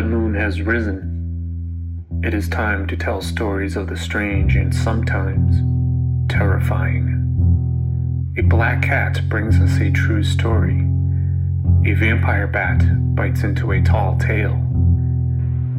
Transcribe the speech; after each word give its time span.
blood 0.00 0.10
moon 0.10 0.34
has 0.34 0.62
risen, 0.62 2.06
it 2.24 2.32
is 2.32 2.48
time 2.48 2.86
to 2.86 2.96
tell 2.96 3.20
stories 3.20 3.76
of 3.76 3.86
the 3.86 3.96
strange 3.96 4.56
and 4.56 4.74
sometimes 4.74 5.56
terrifying. 6.32 7.04
A 8.38 8.42
black 8.42 8.80
cat 8.80 9.20
brings 9.28 9.60
us 9.60 9.78
a 9.78 9.90
true 9.90 10.22
story. 10.22 10.78
A 11.84 11.92
vampire 11.92 12.46
bat 12.46 12.80
bites 13.14 13.42
into 13.42 13.72
a 13.72 13.82
tall 13.82 14.16
tale. 14.18 14.54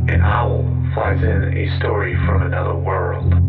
An 0.08 0.22
owl 0.22 0.68
flies 0.94 1.24
in 1.24 1.58
a 1.58 1.80
story 1.80 2.16
from 2.24 2.44
another 2.44 2.76
world. 2.76 3.41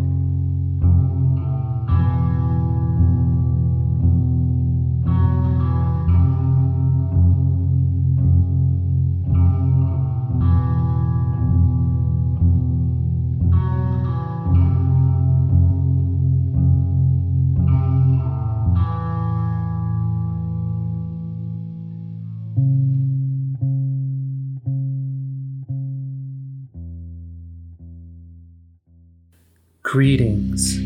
Greetings. 29.93 30.81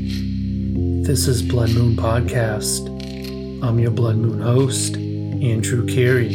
This 1.06 1.28
is 1.28 1.41
Blood 1.41 1.70
Moon 1.70 1.94
Podcast. 1.94 2.89
I'm 3.62 3.78
your 3.78 3.92
Blood 3.92 4.17
Moon 4.17 4.41
host, 4.41 4.97
Andrew 4.97 5.86
Carey. 5.86 6.34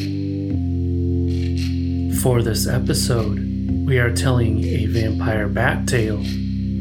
For 2.22 2.42
this 2.42 2.68
episode, 2.68 3.40
we 3.86 4.00
are 4.00 4.14
telling 4.14 4.64
a 4.64 4.86
vampire 4.86 5.50
bat 5.50 5.86
tale 5.86 6.23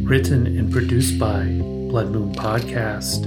written 0.05 0.47
and 0.47 0.71
produced 0.71 1.19
by 1.19 1.47
Blood 1.91 2.13
Moon 2.13 2.33
Podcast. 2.35 3.27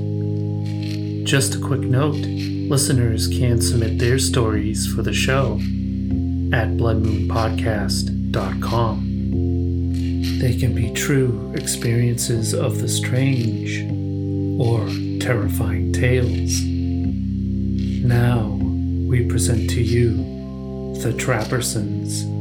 Just 1.26 1.56
a 1.56 1.59
quick 1.59 1.82
note 1.82 2.16
listeners 2.16 3.28
can 3.28 3.59
submit 3.59 4.00
their 4.00 4.18
stories 4.18 4.88
for 4.88 5.02
the 5.02 5.12
show 5.12 5.56
at 6.54 6.78
bloodmoonpodcast.com. 6.78 9.12
They 10.44 10.58
can 10.58 10.76
be 10.76 10.92
true 10.92 11.54
experiences 11.56 12.54
of 12.54 12.82
the 12.82 12.90
strange 12.90 13.80
or 14.60 14.86
terrifying 15.22 15.94
tales. 15.94 16.62
Now 18.04 18.60
we 19.08 19.26
present 19.26 19.70
to 19.70 19.82
you 19.82 20.18
the 21.02 21.14
Trappersons. 21.14 22.33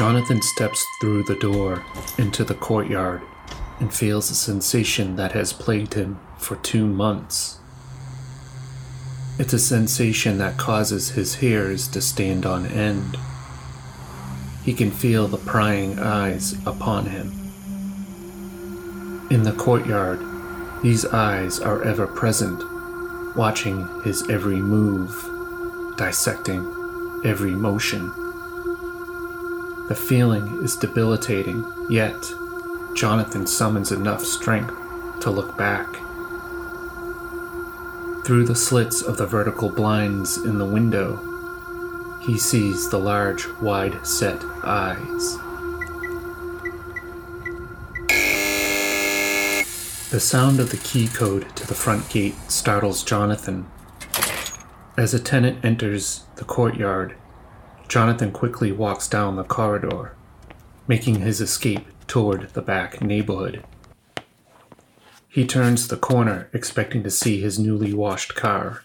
Jonathan 0.00 0.40
steps 0.40 0.82
through 0.98 1.22
the 1.24 1.34
door 1.34 1.84
into 2.16 2.42
the 2.42 2.54
courtyard 2.54 3.20
and 3.80 3.92
feels 3.92 4.30
a 4.30 4.34
sensation 4.34 5.16
that 5.16 5.32
has 5.32 5.52
plagued 5.52 5.92
him 5.92 6.18
for 6.38 6.56
two 6.56 6.86
months. 6.86 7.58
It's 9.38 9.52
a 9.52 9.58
sensation 9.58 10.38
that 10.38 10.56
causes 10.56 11.10
his 11.10 11.34
hairs 11.34 11.86
to 11.88 12.00
stand 12.00 12.46
on 12.46 12.64
end. 12.64 13.18
He 14.64 14.72
can 14.72 14.90
feel 14.90 15.28
the 15.28 15.36
prying 15.36 15.98
eyes 15.98 16.54
upon 16.64 17.04
him. 17.04 17.32
In 19.30 19.42
the 19.42 19.52
courtyard, 19.52 20.20
these 20.82 21.04
eyes 21.04 21.60
are 21.60 21.84
ever 21.84 22.06
present, 22.06 22.64
watching 23.36 23.86
his 24.02 24.26
every 24.30 24.56
move, 24.56 25.12
dissecting 25.98 27.22
every 27.22 27.50
motion. 27.50 28.29
The 29.90 29.96
feeling 29.96 30.62
is 30.62 30.76
debilitating, 30.76 31.66
yet 31.90 32.14
Jonathan 32.94 33.44
summons 33.44 33.90
enough 33.90 34.24
strength 34.24 34.72
to 35.22 35.32
look 35.32 35.58
back. 35.58 35.88
Through 38.24 38.44
the 38.44 38.54
slits 38.54 39.02
of 39.02 39.16
the 39.16 39.26
vertical 39.26 39.68
blinds 39.68 40.36
in 40.36 40.58
the 40.58 40.64
window, 40.64 41.16
he 42.22 42.38
sees 42.38 42.88
the 42.88 43.00
large, 43.00 43.48
wide 43.60 44.06
set 44.06 44.40
eyes. 44.62 45.36
The 50.10 50.20
sound 50.20 50.60
of 50.60 50.70
the 50.70 50.80
key 50.84 51.08
code 51.08 51.56
to 51.56 51.66
the 51.66 51.74
front 51.74 52.08
gate 52.08 52.36
startles 52.46 53.02
Jonathan. 53.02 53.66
As 54.96 55.14
a 55.14 55.18
tenant 55.18 55.64
enters 55.64 56.26
the 56.36 56.44
courtyard, 56.44 57.16
Jonathan 57.90 58.30
quickly 58.30 58.70
walks 58.70 59.08
down 59.08 59.34
the 59.34 59.42
corridor, 59.42 60.14
making 60.86 61.16
his 61.16 61.40
escape 61.40 61.88
toward 62.06 62.48
the 62.50 62.62
back 62.62 63.02
neighborhood. 63.02 63.64
He 65.26 65.44
turns 65.44 65.88
the 65.88 65.96
corner, 65.96 66.48
expecting 66.52 67.02
to 67.02 67.10
see 67.10 67.40
his 67.40 67.58
newly 67.58 67.92
washed 67.92 68.36
car. 68.36 68.84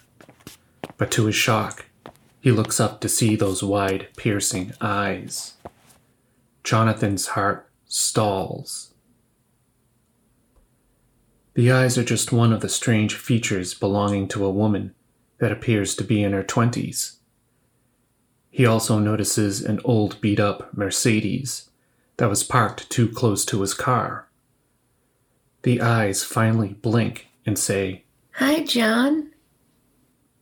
But 0.97 1.11
to 1.11 1.27
his 1.27 1.35
shock, 1.35 1.85
he 2.39 2.49
looks 2.49 2.79
up 2.79 2.99
to 3.01 3.07
see 3.07 3.35
those 3.35 3.61
wide, 3.61 4.07
piercing 4.17 4.73
eyes. 4.81 5.53
Jonathan's 6.63 7.27
heart 7.27 7.69
stalls. 7.85 8.91
The 11.53 11.71
eyes 11.71 11.95
are 11.99 12.03
just 12.03 12.31
one 12.31 12.51
of 12.51 12.61
the 12.61 12.69
strange 12.69 13.13
features 13.13 13.75
belonging 13.75 14.27
to 14.29 14.43
a 14.43 14.49
woman 14.49 14.95
that 15.37 15.51
appears 15.51 15.93
to 15.97 16.03
be 16.03 16.23
in 16.23 16.33
her 16.33 16.43
twenties. 16.43 17.19
He 18.55 18.65
also 18.65 18.99
notices 18.99 19.61
an 19.61 19.81
old 19.83 20.21
beat 20.21 20.39
up 20.39 20.73
Mercedes 20.73 21.69
that 22.15 22.29
was 22.29 22.41
parked 22.41 22.89
too 22.89 23.09
close 23.09 23.43
to 23.43 23.59
his 23.59 23.73
car. 23.73 24.29
The 25.63 25.81
eyes 25.81 26.23
finally 26.23 26.69
blink 26.69 27.27
and 27.45 27.59
say, 27.59 28.05
Hi, 28.35 28.63
John. 28.63 29.31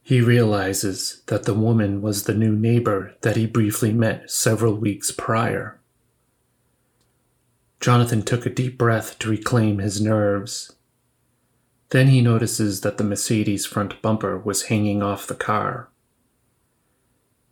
He 0.04 0.22
realizes 0.22 1.24
that 1.26 1.46
the 1.46 1.56
woman 1.56 2.04
was 2.04 2.26
the 2.26 2.36
new 2.36 2.56
neighbor 2.56 3.16
that 3.22 3.36
he 3.36 3.48
briefly 3.48 3.92
met 3.92 4.30
several 4.30 4.76
weeks 4.76 5.10
prior. 5.10 5.80
Jonathan 7.80 8.22
took 8.22 8.46
a 8.46 8.52
deep 8.52 8.78
breath 8.78 9.18
to 9.18 9.30
reclaim 9.32 9.80
his 9.80 10.00
nerves. 10.00 10.76
Then 11.90 12.10
he 12.10 12.22
notices 12.22 12.82
that 12.82 13.00
the 13.00 13.04
Mercedes 13.04 13.66
front 13.66 14.04
bumper 14.04 14.38
was 14.38 14.68
hanging 14.68 15.02
off 15.02 15.26
the 15.26 15.34
car. 15.34 15.90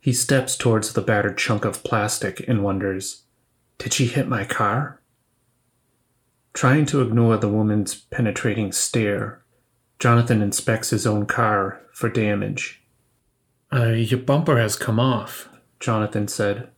He 0.02 0.12
steps 0.12 0.56
towards 0.56 0.94
the 0.94 1.00
battered 1.00 1.38
chunk 1.38 1.64
of 1.64 1.84
plastic 1.84 2.44
and 2.48 2.64
wonders, 2.64 3.22
Did 3.78 3.92
she 3.92 4.06
hit 4.06 4.26
my 4.26 4.44
car? 4.44 5.00
Trying 6.54 6.86
to 6.86 7.02
ignore 7.02 7.36
the 7.36 7.48
woman's 7.48 7.94
penetrating 7.94 8.72
stare, 8.72 9.44
Jonathan 10.00 10.42
inspects 10.42 10.90
his 10.90 11.06
own 11.06 11.26
car 11.26 11.82
for 11.92 12.08
damage. 12.08 12.82
Uh, 13.72 13.90
your 13.90 14.18
bumper 14.18 14.58
has 14.58 14.74
come 14.74 14.98
off, 14.98 15.48
Jonathan 15.78 16.26
said. 16.26 16.68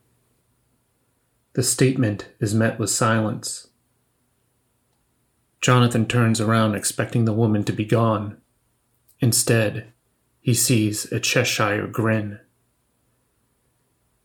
The 1.54 1.62
statement 1.62 2.28
is 2.40 2.54
met 2.54 2.78
with 2.78 2.90
silence. 2.90 3.68
Jonathan 5.62 6.04
turns 6.04 6.42
around 6.42 6.74
expecting 6.74 7.24
the 7.24 7.32
woman 7.32 7.64
to 7.64 7.72
be 7.72 7.86
gone. 7.86 8.36
Instead, 9.20 9.94
he 10.42 10.52
sees 10.52 11.10
a 11.10 11.18
Cheshire 11.18 11.86
grin. 11.86 12.40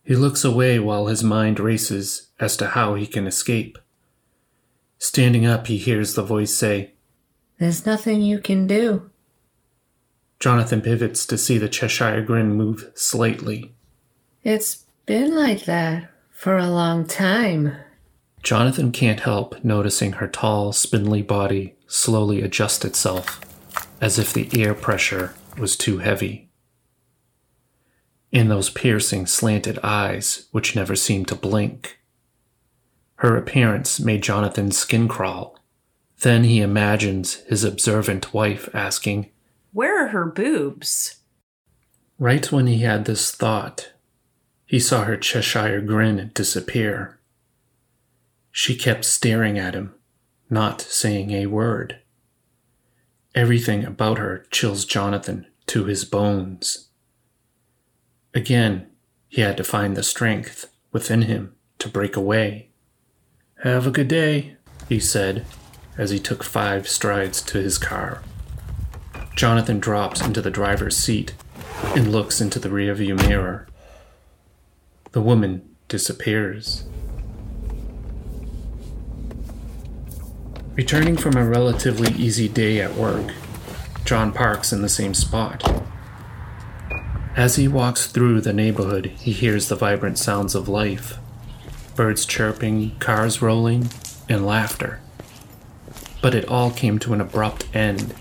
He 0.10 0.16
looks 0.16 0.44
away 0.44 0.80
while 0.80 1.06
his 1.06 1.24
mind 1.24 1.60
races 1.60 2.30
as 2.40 2.58
to 2.58 2.70
how 2.70 2.96
he 2.96 3.06
can 3.06 3.28
escape. 3.28 3.78
Standing 4.98 5.46
up, 5.46 5.68
he 5.68 5.78
hears 5.78 6.16
the 6.16 6.24
voice 6.24 6.52
say, 6.52 6.96
There's 7.60 7.86
nothing 7.86 8.24
you 8.24 8.40
can 8.40 8.66
do. 8.66 9.12
Jonathan 10.40 10.82
pivots 10.82 11.28
to 11.28 11.38
see 11.38 11.60
the 11.60 11.70
Cheshire 11.70 12.24
grin 12.24 12.56
move 12.56 12.90
slightly. 12.96 13.76
It's 14.44 14.88
been 15.06 15.36
like 15.36 15.66
that 15.66 16.10
for 16.32 16.58
a 16.58 16.72
long 16.72 17.06
time. 17.06 17.76
Jonathan 18.42 18.92
can't 18.92 19.20
help 19.20 19.64
noticing 19.64 20.14
her 20.14 20.28
tall, 20.28 20.74
spindly 20.74 21.22
body 21.22 21.76
slowly 21.86 22.42
adjust 22.42 22.84
itself, 22.84 23.40
as 24.02 24.18
if 24.18 24.34
the 24.34 24.50
air 24.60 24.74
pressure 24.74 25.36
was 25.56 25.78
too 25.78 26.00
heavy 26.00 26.49
in 28.32 28.48
those 28.48 28.70
piercing, 28.70 29.26
slanted 29.26 29.80
eyes 29.84 30.48
which 30.52 30.76
never 30.76 30.96
seemed 30.96 31.28
to 31.28 31.36
blink. 31.36 32.00
Her 33.16 33.36
appearance 33.36 34.00
made 34.00 34.24
Jonathan's 34.24 34.78
skin 34.78 35.08
crawl. 35.08 35.58
Then 36.22 36.44
he 36.44 36.62
imagines 36.62 37.36
his 37.48 37.64
observant 37.64 38.34
wife 38.34 38.70
asking, 38.74 39.30
Where 39.74 40.06
are 40.06 40.10
her 40.10 40.26
boobs? 40.26 41.18
Right 42.18 42.52
when 42.52 42.68
he 42.68 42.80
had 42.80 43.06
this 43.06 43.32
thought, 43.32 43.94
he 44.66 44.80
saw 44.80 45.06
her 45.06 45.18
Cheshire 45.18 45.82
grin 45.82 46.32
disappear. 46.34 47.20
She 48.52 48.76
kept 48.76 49.06
staring 49.06 49.58
at 49.58 49.74
him, 49.74 49.96
not 50.50 50.82
saying 50.82 51.32
a 51.32 51.48
word. 51.48 52.00
Everything 53.34 53.86
about 53.86 54.18
her 54.18 54.46
chills 54.52 54.86
Jonathan 54.86 55.48
to 55.68 55.86
his 55.86 56.04
bones. 56.04 56.89
Again, 58.34 58.88
he 59.28 59.42
had 59.42 59.58
to 59.58 59.64
find 59.64 59.96
the 59.96 60.04
strength 60.04 60.72
within 60.92 61.24
him 61.24 61.56
to 61.80 61.90
break 61.90 62.16
away. 62.16 62.70
Have 63.64 63.88
a 63.88 63.92
good 63.92 64.08
day, 64.08 64.56
he 64.88 65.00
said 65.00 65.46
as 65.98 66.12
he 66.12 66.20
took 66.20 66.44
five 66.44 66.88
strides 66.88 67.42
to 67.42 67.58
his 67.58 67.78
car. 67.78 68.24
Jonathan 69.36 69.80
drops 69.80 70.22
into 70.22 70.42
the 70.42 70.52
driver's 70.52 70.96
seat 70.96 71.34
and 71.96 72.12
looks 72.12 72.40
into 72.40 72.60
the 72.60 72.70
rearview 72.70 73.18
mirror. 73.28 73.68
The 75.12 75.22
woman 75.22 75.76
disappears. 75.88 76.86
Returning 80.76 81.18
from 81.18 81.36
a 81.36 81.46
relatively 81.46 82.12
easy 82.14 82.48
day 82.48 82.80
at 82.80 82.96
work, 82.96 83.34
John 84.06 84.32
parks 84.32 84.72
in 84.72 84.82
the 84.82 84.90
same 84.90 85.14
spot. 85.14 85.89
As 87.36 87.56
he 87.56 87.68
walks 87.68 88.08
through 88.08 88.42
the 88.42 88.54
neighborhood, 88.54 89.08
he 89.20 89.32
hears 89.32 89.70
the 89.70 89.76
vibrant 89.76 90.18
sounds 90.18 90.56
of 90.56 90.68
life 90.68 91.18
birds 91.96 92.26
chirping, 92.26 92.98
cars 93.00 93.42
rolling, 93.42 93.90
and 94.30 94.46
laughter. 94.46 95.02
But 96.22 96.34
it 96.34 96.48
all 96.48 96.72
came 96.72 96.98
to 97.00 97.14
an 97.14 97.20
abrupt 97.20 97.68
end 97.76 98.14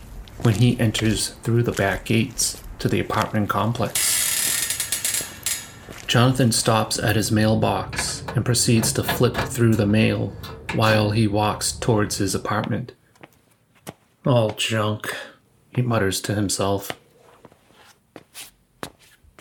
when 0.43 0.55
he 0.55 0.79
enters 0.81 1.29
through 1.45 1.63
the 1.63 1.71
back 1.71 2.07
gates 2.07 2.61
to 2.81 2.89
the 2.89 2.99
apartment 2.99 3.49
complex. 3.49 4.19
Jonathan 6.09 6.51
stops 6.51 6.99
at 6.99 7.15
his 7.15 7.31
mailbox 7.31 8.25
and 8.35 8.45
proceeds 8.45 8.93
to 8.95 9.05
flip 9.05 9.37
through 9.37 9.77
the 9.77 9.87
mail 9.87 10.33
while 10.75 11.11
he 11.11 11.29
walks 11.29 11.71
towards 11.71 12.17
his 12.17 12.35
apartment. 12.35 12.93
All 14.27 14.51
junk, 14.51 15.15
he 15.75 15.83
mutters 15.83 16.21
to 16.23 16.35
himself. 16.35 16.91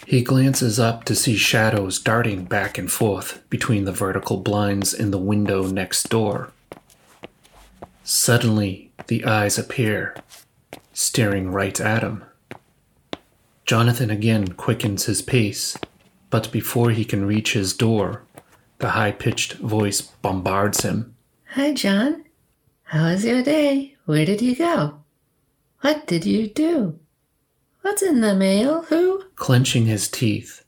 He 0.08 0.22
glances 0.22 0.80
up 0.80 1.04
to 1.04 1.16
see 1.18 1.36
shadows 1.36 2.00
darting 2.00 2.46
back 2.46 2.78
and 2.78 2.90
forth 2.90 3.42
between 3.50 3.84
the 3.84 3.92
vertical 3.92 4.38
blinds 4.38 4.94
in 4.94 5.12
the 5.12 5.18
window 5.18 5.68
next 5.68 6.08
door. 6.08 6.54
Suddenly, 8.06 8.90
the 9.08 9.26
eyes 9.26 9.58
appear, 9.58 10.16
staring 10.94 11.52
right 11.52 11.78
at 11.82 12.04
him. 12.04 12.24
Jonathan 13.66 14.10
again 14.10 14.54
quickens 14.54 15.08
his 15.08 15.22
pace, 15.22 15.76
but 16.30 16.54
before 16.54 16.92
he 16.92 17.04
can 17.04 17.26
reach 17.26 17.52
his 17.52 17.74
door, 17.74 18.24
the 18.78 18.92
high 18.92 19.12
pitched 19.12 19.56
voice 19.56 20.00
bombards 20.00 20.84
him. 20.84 21.18
Hi, 21.50 21.74
John. 21.74 22.24
How 22.84 23.10
was 23.10 23.26
your 23.26 23.44
day? 23.44 23.98
Where 24.06 24.26
did 24.26 24.42
you 24.42 24.56
go? 24.56 25.04
What 25.82 26.08
did 26.08 26.26
you 26.26 26.48
do? 26.48 26.98
What's 27.88 28.04
in 28.04 28.20
the 28.20 28.36
mail? 28.36 28.82
Who? 28.90 29.24
Clenching 29.38 29.86
his 29.86 30.10
teeth, 30.10 30.66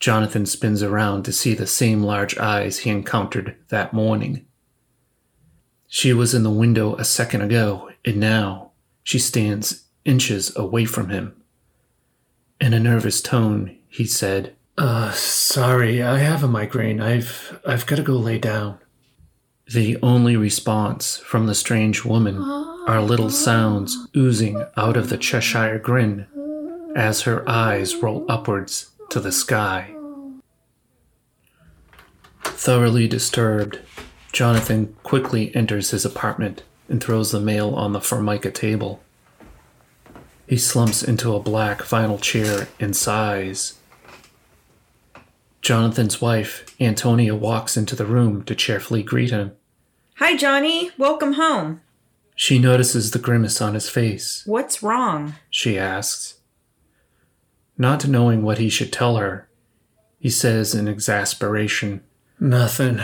Jonathan 0.00 0.46
spins 0.46 0.82
around 0.82 1.24
to 1.24 1.32
see 1.32 1.52
the 1.52 1.66
same 1.66 2.02
large 2.02 2.38
eyes 2.38 2.78
he 2.78 2.90
encountered 2.90 3.54
that 3.68 3.92
morning. 3.92 4.46
She 5.88 6.14
was 6.14 6.32
in 6.32 6.44
the 6.44 6.50
window 6.50 6.96
a 6.96 7.04
second 7.04 7.42
ago, 7.42 7.90
and 8.02 8.16
now 8.16 8.70
she 9.02 9.18
stands 9.18 9.84
inches 10.06 10.56
away 10.56 10.86
from 10.86 11.10
him. 11.10 11.36
In 12.62 12.72
a 12.72 12.80
nervous 12.80 13.20
tone, 13.20 13.76
he 13.86 14.06
said, 14.06 14.56
Uh, 14.78 15.10
sorry, 15.12 16.02
I 16.02 16.16
have 16.16 16.42
a 16.42 16.48
migraine. 16.48 17.02
I've 17.02 17.60
I've 17.66 17.86
got 17.86 17.96
to 17.96 18.02
go 18.02 18.14
lay 18.14 18.38
down. 18.38 18.78
The 19.70 19.98
only 20.02 20.34
response 20.34 21.18
from 21.18 21.46
the 21.46 21.54
strange 21.54 22.06
woman 22.06 22.38
are 22.38 23.02
little 23.02 23.28
sounds 23.28 24.08
oozing 24.16 24.64
out 24.78 24.96
of 24.96 25.10
the 25.10 25.18
Cheshire 25.18 25.78
grin 25.78 26.26
as 26.98 27.22
her 27.22 27.48
eyes 27.48 27.94
roll 27.94 28.26
upwards 28.28 28.90
to 29.08 29.20
the 29.20 29.30
sky. 29.30 29.94
Thoroughly 32.42 33.06
disturbed, 33.06 33.78
Jonathan 34.32 34.96
quickly 35.04 35.54
enters 35.54 35.92
his 35.92 36.04
apartment 36.04 36.64
and 36.88 37.02
throws 37.02 37.30
the 37.30 37.38
mail 37.38 37.72
on 37.74 37.92
the 37.92 38.00
formica 38.00 38.50
table. 38.50 39.00
He 40.48 40.56
slumps 40.56 41.02
into 41.04 41.36
a 41.36 41.40
black 41.40 41.82
vinyl 41.82 42.20
chair 42.20 42.66
and 42.80 42.96
sighs. 42.96 43.78
Jonathan's 45.62 46.20
wife, 46.20 46.74
Antonia, 46.80 47.34
walks 47.36 47.76
into 47.76 47.94
the 47.94 48.06
room 48.06 48.42
to 48.44 48.56
cheerfully 48.56 49.04
greet 49.04 49.30
him. 49.30 49.52
Hi, 50.16 50.36
Johnny. 50.36 50.90
Welcome 50.98 51.34
home. 51.34 51.80
She 52.34 52.58
notices 52.58 53.12
the 53.12 53.18
grimace 53.20 53.60
on 53.60 53.74
his 53.74 53.88
face. 53.88 54.42
What's 54.46 54.82
wrong? 54.82 55.34
She 55.48 55.78
asks. 55.78 56.37
Not 57.78 58.08
knowing 58.08 58.42
what 58.42 58.58
he 58.58 58.68
should 58.68 58.92
tell 58.92 59.16
her, 59.16 59.48
he 60.18 60.28
says 60.28 60.74
in 60.74 60.88
exasperation, 60.88 62.02
Nothing. 62.40 63.00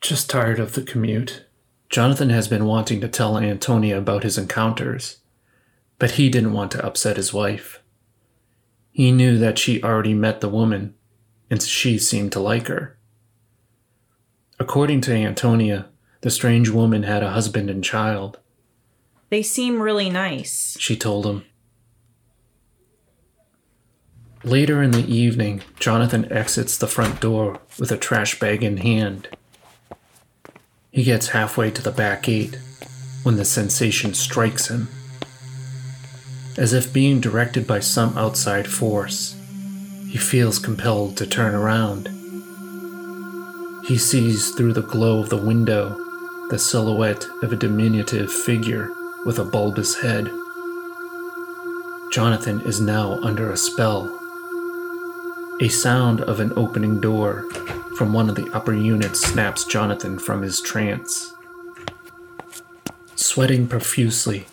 Just 0.00 0.28
tired 0.28 0.58
of 0.58 0.74
the 0.74 0.82
commute. 0.82 1.44
Jonathan 1.88 2.30
has 2.30 2.48
been 2.48 2.66
wanting 2.66 3.00
to 3.00 3.08
tell 3.08 3.38
Antonia 3.38 3.96
about 3.96 4.24
his 4.24 4.36
encounters, 4.36 5.18
but 5.98 6.12
he 6.12 6.28
didn't 6.28 6.52
want 6.52 6.72
to 6.72 6.84
upset 6.84 7.16
his 7.16 7.32
wife. 7.32 7.80
He 8.90 9.12
knew 9.12 9.38
that 9.38 9.58
she 9.58 9.82
already 9.82 10.14
met 10.14 10.40
the 10.40 10.48
woman, 10.48 10.94
and 11.48 11.62
she 11.62 11.98
seemed 11.98 12.32
to 12.32 12.40
like 12.40 12.66
her. 12.66 12.98
According 14.58 15.02
to 15.02 15.12
Antonia, 15.14 15.86
the 16.22 16.30
strange 16.30 16.68
woman 16.70 17.04
had 17.04 17.22
a 17.22 17.30
husband 17.30 17.70
and 17.70 17.84
child. 17.84 18.40
They 19.28 19.42
seem 19.42 19.80
really 19.80 20.10
nice. 20.10 20.76
She 20.80 20.96
told 20.96 21.26
him. 21.26 21.44
Later 24.44 24.82
in 24.82 24.92
the 24.92 25.06
evening, 25.12 25.62
Jonathan 25.80 26.30
exits 26.32 26.78
the 26.78 26.86
front 26.86 27.20
door 27.20 27.60
with 27.78 27.90
a 27.90 27.96
trash 27.96 28.38
bag 28.38 28.62
in 28.62 28.76
hand. 28.76 29.28
He 30.92 31.02
gets 31.02 31.28
halfway 31.28 31.70
to 31.72 31.82
the 31.82 31.90
back 31.90 32.24
gate 32.24 32.58
when 33.22 33.36
the 33.36 33.44
sensation 33.44 34.14
strikes 34.14 34.68
him. 34.68 34.88
As 36.56 36.72
if 36.72 36.92
being 36.92 37.20
directed 37.20 37.66
by 37.66 37.80
some 37.80 38.16
outside 38.16 38.68
force, 38.68 39.36
he 40.08 40.16
feels 40.16 40.58
compelled 40.58 41.16
to 41.16 41.26
turn 41.26 41.54
around. 41.54 42.08
He 43.86 43.98
sees 43.98 44.50
through 44.50 44.72
the 44.72 44.82
glow 44.82 45.20
of 45.20 45.28
the 45.28 45.36
window 45.36 45.96
the 46.50 46.58
silhouette 46.58 47.26
of 47.42 47.52
a 47.52 47.56
diminutive 47.56 48.32
figure 48.32 48.90
with 49.24 49.38
a 49.38 49.44
bulbous 49.44 50.00
head. 50.00 50.30
Jonathan 52.12 52.60
is 52.62 52.80
now 52.80 53.20
under 53.22 53.50
a 53.50 53.56
spell. 53.56 54.15
A 55.58 55.68
sound 55.68 56.20
of 56.20 56.38
an 56.38 56.52
opening 56.54 57.00
door 57.00 57.50
from 57.96 58.12
one 58.12 58.28
of 58.28 58.34
the 58.34 58.50
upper 58.52 58.74
units 58.74 59.20
snaps 59.20 59.64
Jonathan 59.64 60.18
from 60.18 60.42
his 60.42 60.60
trance. 60.60 61.32
Sweating 63.14 63.66
profusely, 63.66 64.44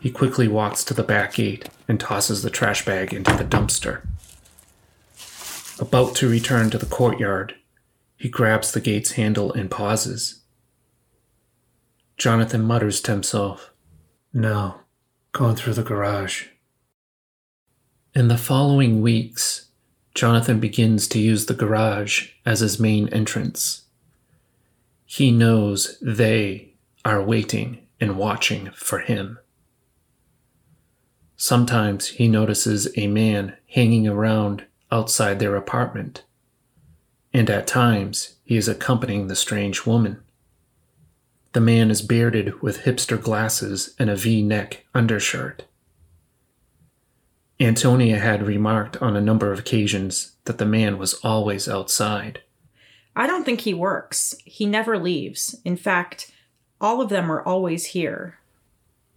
he 0.00 0.10
quickly 0.10 0.48
walks 0.48 0.84
to 0.84 0.92
the 0.92 1.02
back 1.02 1.32
gate 1.32 1.70
and 1.88 1.98
tosses 1.98 2.42
the 2.42 2.50
trash 2.50 2.84
bag 2.84 3.14
into 3.14 3.34
the 3.38 3.44
dumpster. 3.44 4.06
About 5.80 6.14
to 6.16 6.28
return 6.28 6.68
to 6.68 6.76
the 6.76 6.84
courtyard, 6.84 7.54
he 8.18 8.28
grabs 8.28 8.72
the 8.72 8.82
gate's 8.82 9.12
handle 9.12 9.50
and 9.54 9.70
pauses. 9.70 10.42
Jonathan 12.18 12.62
mutters 12.62 13.00
to 13.00 13.12
himself, 13.12 13.72
No, 14.34 14.80
going 15.32 15.56
through 15.56 15.72
the 15.72 15.82
garage. 15.82 16.48
In 18.14 18.28
the 18.28 18.36
following 18.36 19.00
weeks, 19.00 19.69
Jonathan 20.20 20.60
begins 20.60 21.08
to 21.08 21.18
use 21.18 21.46
the 21.46 21.54
garage 21.54 22.32
as 22.44 22.60
his 22.60 22.78
main 22.78 23.08
entrance. 23.08 23.84
He 25.06 25.30
knows 25.30 25.96
they 26.02 26.74
are 27.06 27.22
waiting 27.22 27.86
and 27.98 28.18
watching 28.18 28.70
for 28.74 28.98
him. 28.98 29.38
Sometimes 31.38 32.08
he 32.08 32.28
notices 32.28 32.86
a 32.98 33.06
man 33.06 33.56
hanging 33.68 34.06
around 34.06 34.66
outside 34.92 35.38
their 35.38 35.56
apartment, 35.56 36.22
and 37.32 37.48
at 37.48 37.66
times 37.66 38.34
he 38.44 38.58
is 38.58 38.68
accompanying 38.68 39.28
the 39.28 39.34
strange 39.34 39.86
woman. 39.86 40.20
The 41.54 41.62
man 41.62 41.90
is 41.90 42.02
bearded 42.02 42.60
with 42.60 42.80
hipster 42.80 43.18
glasses 43.18 43.94
and 43.98 44.10
a 44.10 44.16
v 44.16 44.42
neck 44.42 44.84
undershirt. 44.94 45.64
Antonia 47.60 48.18
had 48.18 48.42
remarked 48.42 48.96
on 49.02 49.16
a 49.16 49.20
number 49.20 49.52
of 49.52 49.58
occasions 49.58 50.36
that 50.44 50.56
the 50.56 50.64
man 50.64 50.96
was 50.96 51.14
always 51.22 51.68
outside. 51.68 52.40
I 53.14 53.26
don't 53.26 53.44
think 53.44 53.60
he 53.60 53.74
works. 53.74 54.34
He 54.46 54.64
never 54.64 54.98
leaves. 54.98 55.60
In 55.62 55.76
fact, 55.76 56.32
all 56.80 57.02
of 57.02 57.10
them 57.10 57.30
are 57.30 57.42
always 57.42 57.86
here. 57.86 58.38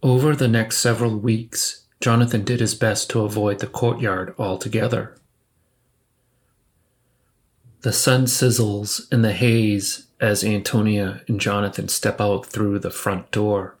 Over 0.02 0.36
the 0.36 0.48
next 0.48 0.78
several 0.78 1.18
weeks, 1.18 1.86
Jonathan 2.02 2.44
did 2.44 2.60
his 2.60 2.74
best 2.74 3.08
to 3.10 3.22
avoid 3.22 3.60
the 3.60 3.66
courtyard 3.66 4.34
altogether. 4.38 5.16
The 7.80 7.94
sun 7.94 8.26
sizzles 8.26 9.10
in 9.10 9.22
the 9.22 9.32
haze 9.32 10.08
as 10.20 10.44
Antonia 10.44 11.22
and 11.28 11.40
Jonathan 11.40 11.88
step 11.88 12.20
out 12.20 12.44
through 12.44 12.78
the 12.78 12.90
front 12.90 13.30
door. 13.30 13.76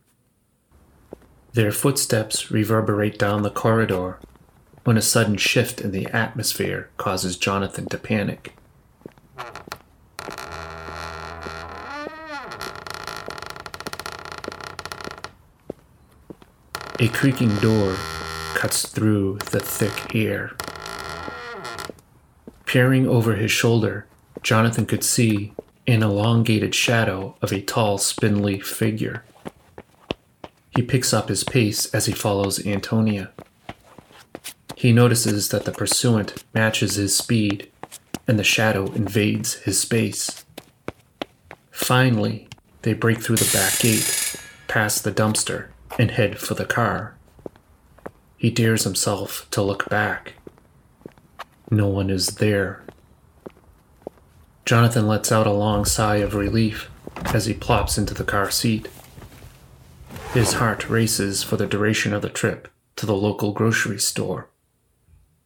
Their 1.52 1.72
footsteps 1.72 2.50
reverberate 2.50 3.18
down 3.18 3.42
the 3.42 3.50
corridor 3.50 4.20
when 4.84 4.96
a 4.96 5.02
sudden 5.02 5.36
shift 5.36 5.80
in 5.80 5.90
the 5.90 6.06
atmosphere 6.06 6.90
causes 6.96 7.36
Jonathan 7.36 7.86
to 7.86 7.98
panic. 7.98 8.54
A 17.00 17.08
creaking 17.08 17.54
door 17.56 17.96
cuts 18.54 18.86
through 18.86 19.38
the 19.50 19.60
thick 19.60 20.14
air. 20.14 20.52
Peering 22.66 23.08
over 23.08 23.34
his 23.34 23.50
shoulder, 23.50 24.06
Jonathan 24.42 24.86
could 24.86 25.02
see 25.02 25.52
an 25.86 26.02
elongated 26.02 26.74
shadow 26.74 27.36
of 27.42 27.52
a 27.52 27.60
tall, 27.60 27.98
spindly 27.98 28.60
figure. 28.60 29.24
He 30.74 30.82
picks 30.82 31.12
up 31.12 31.28
his 31.28 31.44
pace 31.44 31.92
as 31.94 32.06
he 32.06 32.12
follows 32.12 32.64
Antonia. 32.66 33.32
He 34.84 34.92
notices 34.92 35.48
that 35.48 35.64
the 35.64 35.72
pursuant 35.72 36.44
matches 36.52 36.96
his 36.96 37.16
speed, 37.16 37.70
and 38.28 38.38
the 38.38 38.44
shadow 38.44 38.92
invades 38.92 39.54
his 39.54 39.80
space. 39.80 40.44
Finally, 41.70 42.48
they 42.82 42.92
break 42.92 43.22
through 43.22 43.36
the 43.36 43.50
back 43.50 43.78
gate, 43.78 44.36
past 44.68 45.02
the 45.02 45.10
dumpster, 45.10 45.68
and 45.98 46.10
head 46.10 46.38
for 46.38 46.52
the 46.52 46.66
car. 46.66 47.16
He 48.36 48.50
dares 48.50 48.84
himself 48.84 49.48
to 49.52 49.62
look 49.62 49.88
back. 49.88 50.34
No 51.70 51.88
one 51.88 52.10
is 52.10 52.26
there. 52.36 52.82
Jonathan 54.66 55.08
lets 55.08 55.32
out 55.32 55.46
a 55.46 55.50
long 55.50 55.86
sigh 55.86 56.16
of 56.16 56.34
relief 56.34 56.90
as 57.32 57.46
he 57.46 57.54
plops 57.54 57.96
into 57.96 58.12
the 58.12 58.22
car 58.22 58.50
seat. 58.50 58.90
His 60.34 60.52
heart 60.52 60.90
races 60.90 61.42
for 61.42 61.56
the 61.56 61.66
duration 61.66 62.12
of 62.12 62.20
the 62.20 62.28
trip 62.28 62.68
to 62.96 63.06
the 63.06 63.16
local 63.16 63.52
grocery 63.52 63.98
store. 63.98 64.50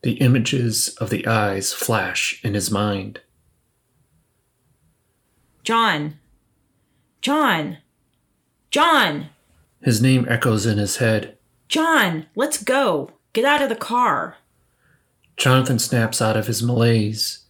The 0.02 0.12
images 0.14 0.96
of 1.00 1.10
the 1.10 1.26
eyes 1.26 1.72
flash 1.72 2.40
in 2.44 2.54
his 2.54 2.70
mind. 2.70 3.20
John. 5.64 6.18
John. 7.20 7.78
John. 8.70 9.30
His 9.82 10.00
name 10.00 10.26
echoes 10.28 10.66
in 10.66 10.78
his 10.78 10.96
head. 10.96 11.36
John, 11.68 12.26
let's 12.34 12.62
go. 12.62 13.10
Get 13.32 13.44
out 13.44 13.62
of 13.62 13.68
the 13.68 13.76
car. 13.76 14.36
Jonathan 15.36 15.78
snaps 15.78 16.22
out 16.22 16.36
of 16.36 16.46
his 16.46 16.62
malaise 16.62 17.44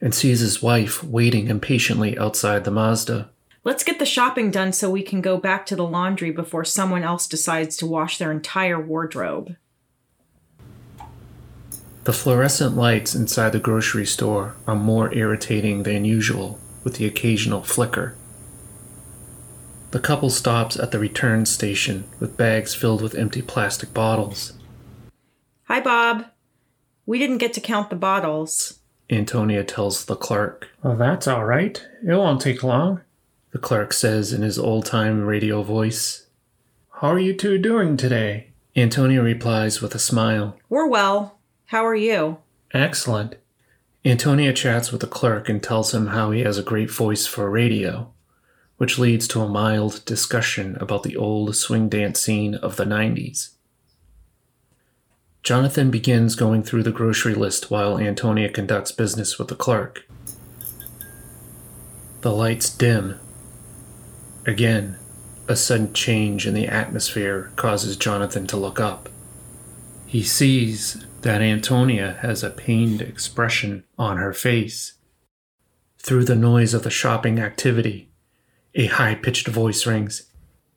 and 0.00 0.14
sees 0.14 0.40
his 0.40 0.62
wife 0.62 1.04
waiting 1.04 1.48
impatiently 1.48 2.18
outside 2.18 2.64
the 2.64 2.70
Mazda. 2.70 3.30
Let's 3.64 3.84
get 3.84 4.00
the 4.00 4.06
shopping 4.06 4.50
done 4.50 4.72
so 4.72 4.90
we 4.90 5.02
can 5.02 5.20
go 5.20 5.36
back 5.36 5.64
to 5.66 5.76
the 5.76 5.86
laundry 5.86 6.32
before 6.32 6.64
someone 6.64 7.04
else 7.04 7.28
decides 7.28 7.76
to 7.76 7.86
wash 7.86 8.18
their 8.18 8.32
entire 8.32 8.80
wardrobe. 8.80 9.56
The 12.04 12.12
fluorescent 12.12 12.76
lights 12.76 13.14
inside 13.14 13.52
the 13.52 13.60
grocery 13.60 14.06
store 14.06 14.56
are 14.66 14.74
more 14.74 15.14
irritating 15.14 15.84
than 15.84 16.04
usual, 16.04 16.58
with 16.82 16.96
the 16.96 17.06
occasional 17.06 17.62
flicker. 17.62 18.16
The 19.92 20.00
couple 20.00 20.30
stops 20.30 20.76
at 20.76 20.90
the 20.90 20.98
return 20.98 21.46
station 21.46 22.04
with 22.18 22.36
bags 22.36 22.74
filled 22.74 23.02
with 23.02 23.14
empty 23.14 23.40
plastic 23.40 23.94
bottles. 23.94 24.54
Hi, 25.64 25.80
Bob. 25.80 26.24
We 27.06 27.18
didn't 27.18 27.38
get 27.38 27.52
to 27.54 27.60
count 27.60 27.90
the 27.90 27.96
bottles. 27.96 28.80
Antonia 29.08 29.62
tells 29.62 30.04
the 30.04 30.16
clerk. 30.16 30.70
Well, 30.82 30.96
that's 30.96 31.28
all 31.28 31.44
right. 31.44 31.86
It 32.04 32.14
won't 32.14 32.40
take 32.40 32.64
long. 32.64 33.02
The 33.52 33.58
clerk 33.58 33.92
says 33.92 34.32
in 34.32 34.42
his 34.42 34.58
old 34.58 34.86
time 34.86 35.24
radio 35.24 35.62
voice. 35.62 36.26
How 37.00 37.08
are 37.08 37.18
you 37.18 37.34
two 37.34 37.58
doing 37.58 37.96
today? 37.96 38.48
Antonia 38.74 39.22
replies 39.22 39.82
with 39.82 39.94
a 39.94 40.00
smile. 40.00 40.56
We're 40.68 40.88
well. 40.88 41.38
How 41.72 41.86
are 41.86 41.96
you? 41.96 42.36
Excellent. 42.74 43.36
Antonia 44.04 44.52
chats 44.52 44.92
with 44.92 45.00
the 45.00 45.06
clerk 45.06 45.48
and 45.48 45.62
tells 45.62 45.94
him 45.94 46.08
how 46.08 46.30
he 46.30 46.42
has 46.42 46.58
a 46.58 46.62
great 46.62 46.90
voice 46.90 47.26
for 47.26 47.48
radio, 47.48 48.12
which 48.76 48.98
leads 48.98 49.26
to 49.28 49.40
a 49.40 49.48
mild 49.48 50.04
discussion 50.04 50.76
about 50.82 51.02
the 51.02 51.16
old 51.16 51.56
swing 51.56 51.88
dance 51.88 52.20
scene 52.20 52.56
of 52.56 52.76
the 52.76 52.84
90s. 52.84 53.54
Jonathan 55.42 55.90
begins 55.90 56.34
going 56.34 56.62
through 56.62 56.82
the 56.82 56.92
grocery 56.92 57.34
list 57.34 57.70
while 57.70 57.98
Antonia 57.98 58.50
conducts 58.50 58.92
business 58.92 59.38
with 59.38 59.48
the 59.48 59.56
clerk. 59.56 60.06
The 62.20 62.32
lights 62.32 62.68
dim. 62.68 63.18
Again, 64.44 64.98
a 65.48 65.56
sudden 65.56 65.94
change 65.94 66.46
in 66.46 66.52
the 66.52 66.68
atmosphere 66.68 67.50
causes 67.56 67.96
Jonathan 67.96 68.46
to 68.48 68.58
look 68.58 68.78
up. 68.78 69.08
He 70.06 70.22
sees 70.22 71.06
that 71.22 71.40
Antonia 71.40 72.18
has 72.20 72.42
a 72.42 72.50
pained 72.50 73.00
expression 73.00 73.84
on 73.96 74.16
her 74.16 74.32
face. 74.32 74.94
Through 75.98 76.24
the 76.24 76.36
noise 76.36 76.74
of 76.74 76.82
the 76.82 76.90
shopping 76.90 77.38
activity, 77.38 78.10
a 78.74 78.86
high 78.86 79.14
pitched 79.14 79.46
voice 79.46 79.86
rings. 79.86 80.30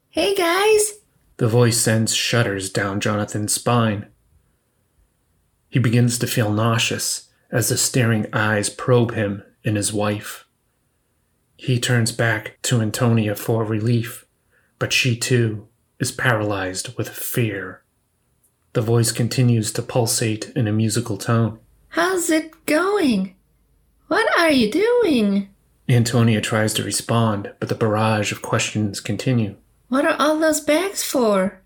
Hey 0.10 0.36
guys! 0.36 1.00
The 1.38 1.48
voice 1.48 1.78
sends 1.78 2.14
shudders 2.14 2.70
down 2.70 3.00
Jonathan's 3.00 3.54
spine. 3.54 4.08
He 5.68 5.80
begins 5.80 6.20
to 6.20 6.28
feel 6.28 6.52
nauseous 6.52 7.30
as 7.52 7.70
the 7.70 7.78
staring 7.78 8.28
eyes 8.32 8.70
probe 8.70 9.14
him 9.14 9.44
and 9.64 9.75
his 9.75 9.92
wife. 9.92 10.46
He 11.58 11.80
turns 11.80 12.12
back 12.12 12.60
to 12.64 12.82
Antonia 12.82 13.36
for 13.36 13.64
relief, 13.64 14.25
but 14.78 14.94
she 14.94 15.18
too 15.18 15.68
is 16.00 16.12
paralyzed 16.12 16.98
with 16.98 17.10
fear. 17.10 17.82
The 18.75 18.82
voice 18.82 19.13
continues 19.13 19.72
to 19.72 19.82
pulsate 19.82 20.51
in 20.53 20.67
a 20.67 20.74
musical 20.74 21.17
tone. 21.17 21.60
How's 21.88 22.29
it 22.29 22.65
going? 22.65 23.34
What 24.10 24.27
are 24.38 24.51
you 24.51 24.70
doing? 24.70 25.48
Antonia 25.88 26.41
tries 26.41 26.74
to 26.74 26.84
respond, 26.84 27.53
but 27.62 27.70
the 27.70 27.75
barrage 27.75 28.34
of 28.34 28.41
questions 28.41 29.00
continue. 29.00 29.55
What 29.88 30.03
are 30.03 30.17
all 30.20 30.38
those 30.39 30.60
bags 30.60 31.03
for? 31.03 31.62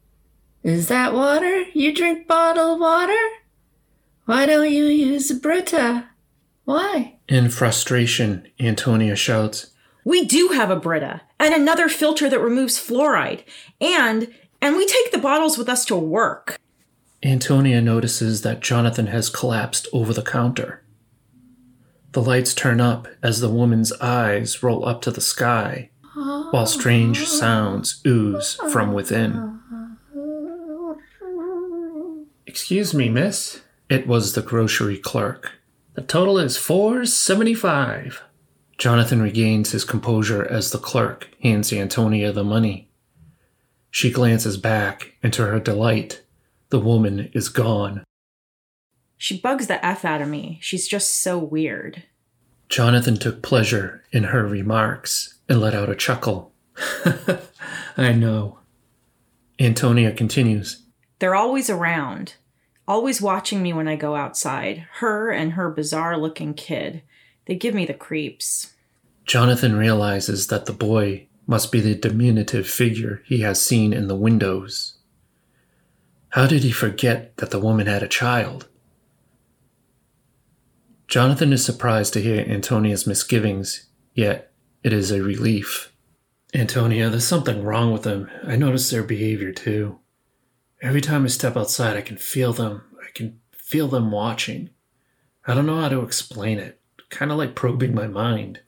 Is 0.62 0.88
that 0.90 1.16
water? 1.16 1.64
You 1.74 1.96
drink 1.96 2.28
bottled 2.28 2.80
water? 2.80 3.18
Why 4.26 4.46
don't 4.46 4.72
you 4.72 4.86
use 4.86 5.32
Brita? 5.32 6.10
Why? 6.66 7.16
In 7.28 7.50
frustration, 7.50 8.48
Antonia 8.60 9.16
shouts, 9.16 9.72
We 10.06 10.26
do 10.26 10.50
have 10.50 10.70
a 10.70 10.76
Brita 10.76 11.22
and 11.40 11.56
another 11.56 11.90
filter 11.90 12.30
that 12.30 12.40
removes 12.40 12.78
fluoride. 12.78 13.42
And 13.82 14.32
and 14.62 14.76
we 14.76 14.86
take 14.86 15.12
the 15.12 15.18
bottles 15.18 15.58
with 15.58 15.70
us 15.70 15.86
to 15.86 15.96
work. 15.96 16.60
Antonia 17.24 17.82
notices 17.82 18.44
that 18.44 18.62
Jonathan 18.62 19.08
has 19.08 19.30
collapsed 19.30 19.88
over 19.92 20.14
the 20.14 20.22
counter. 20.22 20.82
The 22.14 22.22
lights 22.22 22.54
turn 22.54 22.80
up 22.80 23.08
as 23.22 23.40
the 23.40 23.50
woman's 23.50 23.92
eyes 23.94 24.64
roll 24.64 24.88
up 24.88 25.02
to 25.02 25.12
the 25.12 25.22
sky, 25.22 25.90
while 26.14 26.66
strange 26.66 27.26
sounds 27.28 28.02
ooze 28.08 28.56
from 28.72 28.94
within. 28.94 29.60
Excuse 32.48 32.94
me, 32.94 33.10
miss. 33.10 33.62
It 33.90 34.08
was 34.08 34.34
the 34.34 34.42
grocery 34.42 34.98
clerk. 34.98 35.52
The 35.94 36.02
total 36.02 36.40
is 36.40 36.58
four 36.58 37.06
seventy-five. 37.06 38.24
Jonathan 38.78 39.22
regains 39.22 39.72
his 39.72 39.84
composure 39.84 40.46
as 40.46 40.72
the 40.72 40.78
clerk 40.78 41.30
hands 41.44 41.74
Antonia 41.74 42.32
the 42.32 42.44
money. 42.46 42.90
She 43.92 44.10
glances 44.10 44.56
back, 44.56 45.16
and 45.22 45.34
to 45.34 45.46
her 45.46 45.60
delight, 45.60 46.22
the 46.70 46.80
woman 46.80 47.30
is 47.34 47.50
gone. 47.50 48.04
She 49.18 49.40
bugs 49.40 49.68
the 49.68 49.84
F 49.86 50.06
out 50.06 50.22
of 50.22 50.30
me. 50.30 50.60
She's 50.62 50.88
just 50.88 51.22
so 51.22 51.38
weird. 51.38 52.04
Jonathan 52.70 53.18
took 53.18 53.42
pleasure 53.42 54.04
in 54.12 54.26
her 54.26 54.46
remarks 54.46 55.40
and 55.50 55.60
let 55.60 55.74
out 55.74 55.90
a 55.90 55.96
chuckle. 55.96 56.54
I 57.98 58.14
know. 58.14 58.60
Antonia 59.60 60.14
continues. 60.14 60.84
They're 61.18 61.36
always 61.36 61.70
around, 61.70 62.36
always 62.88 63.22
watching 63.22 63.62
me 63.62 63.74
when 63.74 63.88
I 63.88 63.98
go 63.98 64.16
outside. 64.16 64.88
Her 65.00 65.32
and 65.32 65.54
her 65.54 65.70
bizarre 65.70 66.18
looking 66.18 66.54
kid. 66.54 67.02
They 67.46 67.56
give 67.56 67.74
me 67.74 67.86
the 67.86 67.94
creeps. 67.94 68.74
Jonathan 69.26 69.76
realizes 69.76 70.48
that 70.48 70.66
the 70.66 70.74
boy 70.74 71.28
must 71.46 71.72
be 71.72 71.82
the 71.82 71.96
diminutive 71.96 72.70
figure 72.70 73.22
he 73.26 73.42
has 73.42 73.60
seen 73.60 73.92
in 73.92 74.08
the 74.08 74.16
windows. 74.16 74.99
How 76.30 76.46
did 76.46 76.64
he 76.64 76.72
forget 76.72 77.36
that 77.38 77.52
the 77.52 77.60
woman 77.60 77.88
had 77.88 78.04
a 78.04 78.08
child? 78.08 78.68
Jonathan 81.08 81.52
is 81.52 81.66
surprised 81.66 82.14
to 82.14 82.22
hear 82.22 82.46
Antonia's 82.48 83.08
misgivings, 83.08 83.88
yet 84.14 84.52
it 84.84 84.94
is 84.94 85.10
a 85.12 85.24
relief. 85.24 85.92
Antonia, 86.54 87.10
there's 87.10 87.28
something 87.28 87.64
wrong 87.64 87.92
with 87.92 88.04
them. 88.04 88.30
I 88.44 88.56
notice 88.56 88.90
their 88.90 89.04
behavior 89.04 89.52
too. 89.52 90.00
Every 90.82 91.02
time 91.02 91.26
I 91.26 91.28
step 91.28 91.58
outside, 91.58 91.98
I 91.98 92.02
can 92.02 92.18
feel 92.18 92.54
them. 92.54 92.84
I 93.02 93.10
can 93.14 93.40
feel 93.52 93.88
them 93.88 94.12
watching. 94.12 94.70
I 95.48 95.56
don't 95.56 95.66
know 95.66 95.82
how 95.82 95.90
to 95.90 96.02
explain 96.02 96.60
it. 96.60 96.80
kind 97.10 97.32
of 97.32 97.40
like 97.40 97.56
probing 97.56 97.96
my 97.96 98.06
mind. 98.06 98.60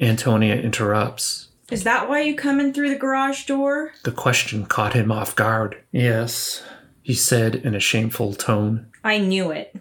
Antonia 0.00 0.56
interrupts. 0.56 1.48
Is 1.70 1.84
that 1.84 2.08
why 2.08 2.22
you 2.22 2.34
come 2.34 2.58
in 2.58 2.74
through 2.74 2.88
the 2.90 2.96
garage 2.96 3.44
door? 3.46 3.92
The 4.02 4.10
question 4.10 4.66
caught 4.66 4.94
him 4.94 5.12
off 5.12 5.36
guard. 5.36 5.80
Yes, 5.92 6.64
he 7.02 7.14
said 7.14 7.54
in 7.54 7.74
a 7.74 7.80
shameful 7.80 8.34
tone. 8.34 8.86
I 9.02 9.18
knew 9.18 9.50
it. 9.50 9.74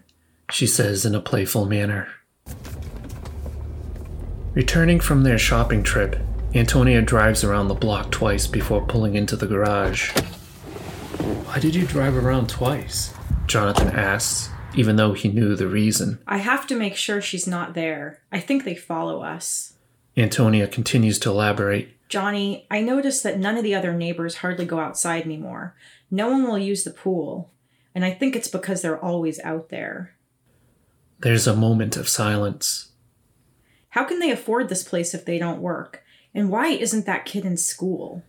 She 0.52 0.66
says 0.68 1.06
in 1.06 1.14
a 1.14 1.22
playful 1.22 1.66
manner. 1.66 2.08
Returning 4.54 5.00
from 5.00 5.24
their 5.24 5.38
shopping 5.38 5.84
trip, 5.84 6.20
Antonia 6.56 7.02
drives 7.02 7.44
around 7.44 7.68
the 7.68 7.76
block 7.76 8.10
twice 8.10 8.48
before 8.48 8.86
pulling 8.86 9.16
into 9.16 9.36
the 9.36 9.46
garage. 9.46 10.12
Why 11.46 11.60
did 11.60 11.76
you 11.76 11.86
drive 11.86 12.16
around 12.16 12.50
twice? 12.50 13.14
Jonathan 13.46 13.90
asks, 13.90 14.50
even 14.76 14.96
though 14.96 15.14
he 15.14 15.30
knew 15.30 15.56
the 15.56 15.68
reason. 15.68 16.20
I 16.28 16.38
have 16.38 16.66
to 16.68 16.76
make 16.76 16.96
sure 16.96 17.22
she's 17.22 17.48
not 17.48 17.74
there. 17.76 18.22
I 18.32 18.40
think 18.40 18.64
they 18.64 18.76
follow 18.76 19.22
us. 19.22 19.74
Antonia 20.18 20.68
continues 20.68 21.20
to 21.20 21.30
elaborate. 21.30 21.90
Johnny, 22.10 22.66
I 22.72 22.82
noticed 22.82 23.22
that 23.24 23.38
none 23.38 23.58
of 23.58 23.64
the 23.64 23.76
other 23.76 23.94
neighbors 23.94 24.38
hardly 24.38 24.66
go 24.66 24.80
outside 24.80 25.24
anymore. 25.24 25.76
No 26.12 26.30
one 26.30 26.44
will 26.44 26.58
use 26.58 26.84
the 26.84 26.92
pool. 26.92 27.52
And 27.96 28.06
I 28.06 28.12
think 28.12 28.36
it's 28.36 28.48
because 28.48 28.82
they're 28.82 29.04
always 29.04 29.40
out 29.42 29.70
there. 29.70 30.16
There's 31.20 31.48
a 31.48 31.56
moment 31.56 31.98
of 31.98 32.08
silence. 32.08 32.92
How 33.90 34.06
can 34.06 34.20
they 34.20 34.32
afford 34.32 34.70
this 34.70 34.84
place 34.84 35.14
if 35.14 35.26
they 35.26 35.38
don't 35.38 35.62
work? 35.62 36.04
And 36.34 36.50
why 36.50 36.68
isn't 36.68 37.06
that 37.06 37.26
kid 37.26 37.46
in 37.46 37.58
school? 37.58 38.24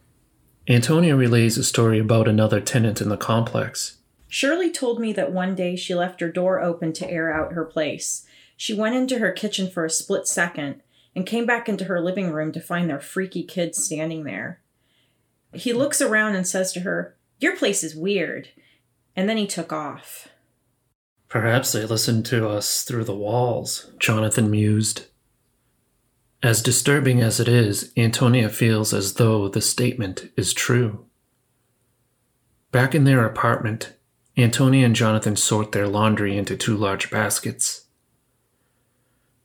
Antonia 0.68 1.14
relays 1.16 1.58
a 1.58 1.64
story 1.64 1.98
about 1.98 2.28
another 2.28 2.60
tenant 2.60 3.00
in 3.00 3.08
the 3.08 3.16
complex. 3.16 3.98
Shirley 4.28 4.70
told 4.70 5.00
me 5.00 5.12
that 5.12 5.32
one 5.32 5.54
day 5.54 5.76
she 5.76 5.94
left 5.94 6.20
her 6.20 6.30
door 6.30 6.60
open 6.60 6.92
to 6.94 7.10
air 7.10 7.32
out 7.32 7.52
her 7.52 7.64
place. 7.64 8.24
She 8.56 8.72
went 8.74 8.94
into 8.94 9.18
her 9.18 9.32
kitchen 9.32 9.68
for 9.68 9.84
a 9.84 9.90
split 9.90 10.26
second 10.26 10.82
and 11.14 11.26
came 11.26 11.46
back 11.46 11.68
into 11.68 11.84
her 11.84 12.00
living 12.00 12.30
room 12.30 12.52
to 12.52 12.60
find 12.60 12.88
their 12.88 13.00
freaky 13.00 13.42
kid 13.42 13.74
standing 13.74 14.24
there. 14.24 14.60
He 15.52 15.72
looks 15.72 16.00
around 16.00 16.36
and 16.36 16.46
says 16.46 16.72
to 16.72 16.80
her, 16.80 17.16
Your 17.40 17.56
place 17.56 17.82
is 17.82 17.96
weird. 17.96 18.50
And 19.16 19.28
then 19.28 19.38
he 19.38 19.46
took 19.46 19.72
off. 19.72 20.28
Perhaps 21.28 21.72
they 21.72 21.84
listened 21.84 22.26
to 22.26 22.48
us 22.48 22.84
through 22.84 23.04
the 23.04 23.16
walls, 23.16 23.90
Jonathan 23.98 24.50
mused. 24.50 25.06
As 26.42 26.62
disturbing 26.62 27.20
as 27.20 27.38
it 27.38 27.48
is, 27.48 27.92
Antonia 27.96 28.48
feels 28.48 28.94
as 28.94 29.14
though 29.14 29.48
the 29.48 29.60
statement 29.60 30.30
is 30.36 30.54
true. 30.54 31.06
Back 32.72 32.94
in 32.94 33.04
their 33.04 33.24
apartment, 33.24 33.94
Antonia 34.36 34.86
and 34.86 34.96
Jonathan 34.96 35.36
sort 35.36 35.72
their 35.72 35.88
laundry 35.88 36.36
into 36.36 36.56
two 36.56 36.76
large 36.76 37.10
baskets. 37.10 37.86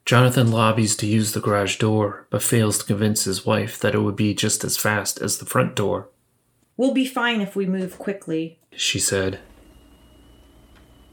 Jonathan 0.06 0.52
lobbies 0.52 0.96
to 0.98 1.08
use 1.08 1.34
the 1.34 1.42
garage 1.42 1.78
door, 1.78 2.28
but 2.30 2.44
fails 2.44 2.78
to 2.78 2.86
convince 2.86 3.24
his 3.24 3.46
wife 3.46 3.80
that 3.80 3.96
it 3.96 4.00
would 4.00 4.16
be 4.16 4.34
just 4.34 4.64
as 4.64 4.78
fast 4.78 5.20
as 5.20 5.38
the 5.38 5.46
front 5.46 5.76
door. 5.76 6.10
We'll 6.78 6.94
be 6.94 7.06
fine 7.06 7.40
if 7.40 7.56
we 7.56 7.66
move 7.66 7.98
quickly, 7.98 8.60
she 8.76 9.00
said. 9.00 9.40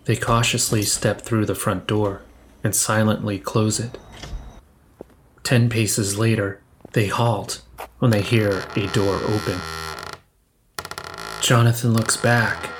They 0.04 0.16
cautiously 0.16 0.83
step 0.83 1.21
through 1.21 1.47
the 1.47 1.54
front 1.54 1.87
door 1.87 2.23
and 2.64 2.75
silently 2.75 3.38
close 3.38 3.78
it. 3.78 3.97
Ten 5.45 5.69
paces 5.69 6.19
later, 6.19 6.61
they 6.92 7.07
halt 7.07 7.62
when 7.99 8.11
they 8.11 8.23
hear 8.23 8.64
a 8.75 8.87
door 8.88 9.16
open. 9.16 9.59
Jonathan 11.40 11.92
looks 11.92 12.16
back 12.16 12.70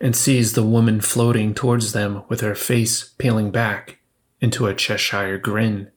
and 0.00 0.14
sees 0.14 0.52
the 0.52 0.62
woman 0.62 1.00
floating 1.00 1.54
towards 1.54 1.92
them 1.92 2.22
with 2.28 2.40
her 2.40 2.54
face 2.54 3.10
peeling 3.18 3.50
back 3.50 3.98
into 4.40 4.66
a 4.66 4.74
Cheshire 4.74 5.38
grin. 5.38 5.90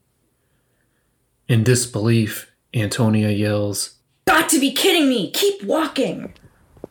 In 1.48 1.63
disbelief, 1.63 2.52
Antonia 2.74 3.30
yells, 3.30 3.99
Got 4.30 4.48
to 4.50 4.60
be 4.60 4.72
kidding 4.72 5.10
me! 5.10 5.32
Keep 5.32 5.63
walking! 5.63 6.36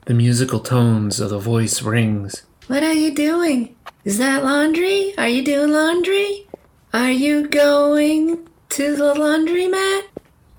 The 0.07 0.13
musical 0.13 0.59
tones 0.59 1.21
of 1.21 1.31
the 1.31 1.39
voice 1.39 1.83
rings. 1.83 2.43
What 2.67 2.83
are 2.83 2.93
you 2.93 3.15
doing? 3.15 3.77
Is 4.05 4.19
that 4.19 4.43
laundry? 4.43 5.17
Are 5.17 5.29
you 5.29 5.45
doing 5.45 5.71
laundry? 5.71 6.49
Are 6.93 7.13
you 7.13 7.47
going 7.47 8.49
to 8.71 8.97
the 8.97 9.15
laundromat? 9.15 10.09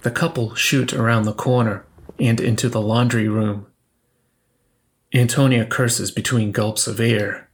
The 0.04 0.12
couple 0.12 0.56
shoot 0.56 0.94
around 0.94 1.24
the 1.24 1.34
corner 1.34 1.86
and 2.18 2.39
into 2.39 2.70
the 2.70 2.82
laundry 2.82 3.28
room. 3.28 3.68
Antonia 5.13 5.65
curses 5.65 6.12
between 6.12 6.54
gulps 6.54 6.88
of 6.88 7.02
air. 7.02 7.50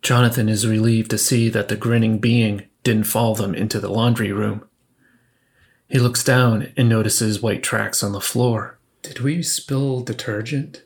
Jonathan 0.00 0.48
is 0.48 0.66
relieved 0.66 1.10
to 1.10 1.18
see 1.18 1.50
that 1.50 1.68
the 1.68 1.76
grinning 1.76 2.20
being 2.20 2.62
didn't 2.84 3.04
follow 3.04 3.34
them 3.34 3.54
into 3.54 3.78
the 3.78 3.90
laundry 3.90 4.32
room. 4.32 4.66
He 5.92 5.98
looks 5.98 6.24
down 6.24 6.72
and 6.74 6.88
notices 6.88 7.42
white 7.42 7.62
tracks 7.62 8.02
on 8.02 8.12
the 8.12 8.20
floor. 8.22 8.78
Did 9.02 9.20
we 9.20 9.42
spill 9.42 10.00
detergent? 10.00 10.84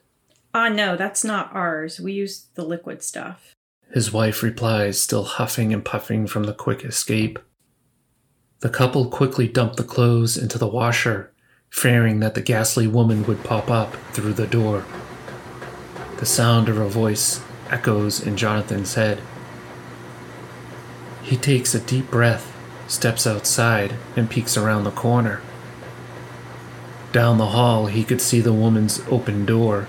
Ah, 0.52 0.64
uh, 0.64 0.68
no, 0.68 0.96
that's 0.96 1.22
not 1.22 1.54
ours. 1.54 2.00
We 2.00 2.12
use 2.12 2.46
the 2.56 2.64
liquid 2.64 3.04
stuff. 3.04 3.54
His 3.92 4.12
wife 4.12 4.42
replies, 4.42 5.00
still 5.00 5.22
huffing 5.22 5.72
and 5.72 5.84
puffing 5.84 6.26
from 6.26 6.42
the 6.42 6.52
quick 6.52 6.84
escape. 6.84 7.38
The 8.62 8.68
couple 8.68 9.08
quickly 9.08 9.46
dump 9.46 9.76
the 9.76 9.84
clothes 9.84 10.36
into 10.36 10.58
the 10.58 10.66
washer, 10.66 11.32
fearing 11.70 12.18
that 12.18 12.34
the 12.34 12.42
ghastly 12.42 12.88
woman 12.88 13.24
would 13.26 13.44
pop 13.44 13.70
up 13.70 13.94
through 14.12 14.32
the 14.32 14.48
door. 14.48 14.84
The 16.16 16.26
sound 16.26 16.68
of 16.68 16.78
her 16.78 16.88
voice 16.88 17.40
echoes 17.70 18.26
in 18.26 18.36
Jonathan's 18.36 18.94
head. 18.94 19.20
He 21.22 21.36
takes 21.36 21.76
a 21.76 21.80
deep 21.80 22.10
breath, 22.10 22.55
steps 22.88 23.26
outside, 23.26 23.94
and 24.16 24.30
peeks 24.30 24.56
around 24.56 24.84
the 24.84 24.90
corner. 24.90 25.40
Down 27.12 27.38
the 27.38 27.46
hall, 27.46 27.86
he 27.86 28.04
could 28.04 28.20
see 28.20 28.40
the 28.40 28.52
woman's 28.52 29.00
open 29.10 29.46
door. 29.46 29.86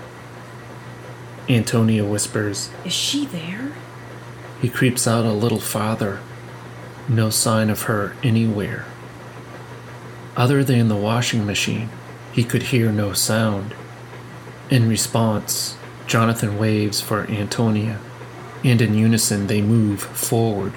Antonia 1.48 2.04
whispers, 2.04 2.70
Is 2.84 2.92
she 2.92 3.26
there? 3.26 3.72
He 4.60 4.68
creeps 4.68 5.06
out 5.06 5.24
a 5.24 5.32
little 5.32 5.60
farther. 5.60 6.20
No 7.08 7.30
sign 7.30 7.70
of 7.70 7.82
her 7.82 8.14
anywhere. 8.22 8.86
Other 10.36 10.62
than 10.62 10.88
the 10.88 10.96
washing 10.96 11.46
machine, 11.46 11.90
he 12.32 12.44
could 12.44 12.64
hear 12.64 12.92
no 12.92 13.12
sound. 13.12 13.74
In 14.70 14.88
response, 14.88 15.76
Jonathan 16.06 16.58
waves 16.58 17.00
for 17.00 17.28
Antonia, 17.30 17.98
and 18.64 18.80
in 18.80 18.94
unison 18.94 19.46
they 19.46 19.62
move 19.62 20.00
forward. 20.00 20.72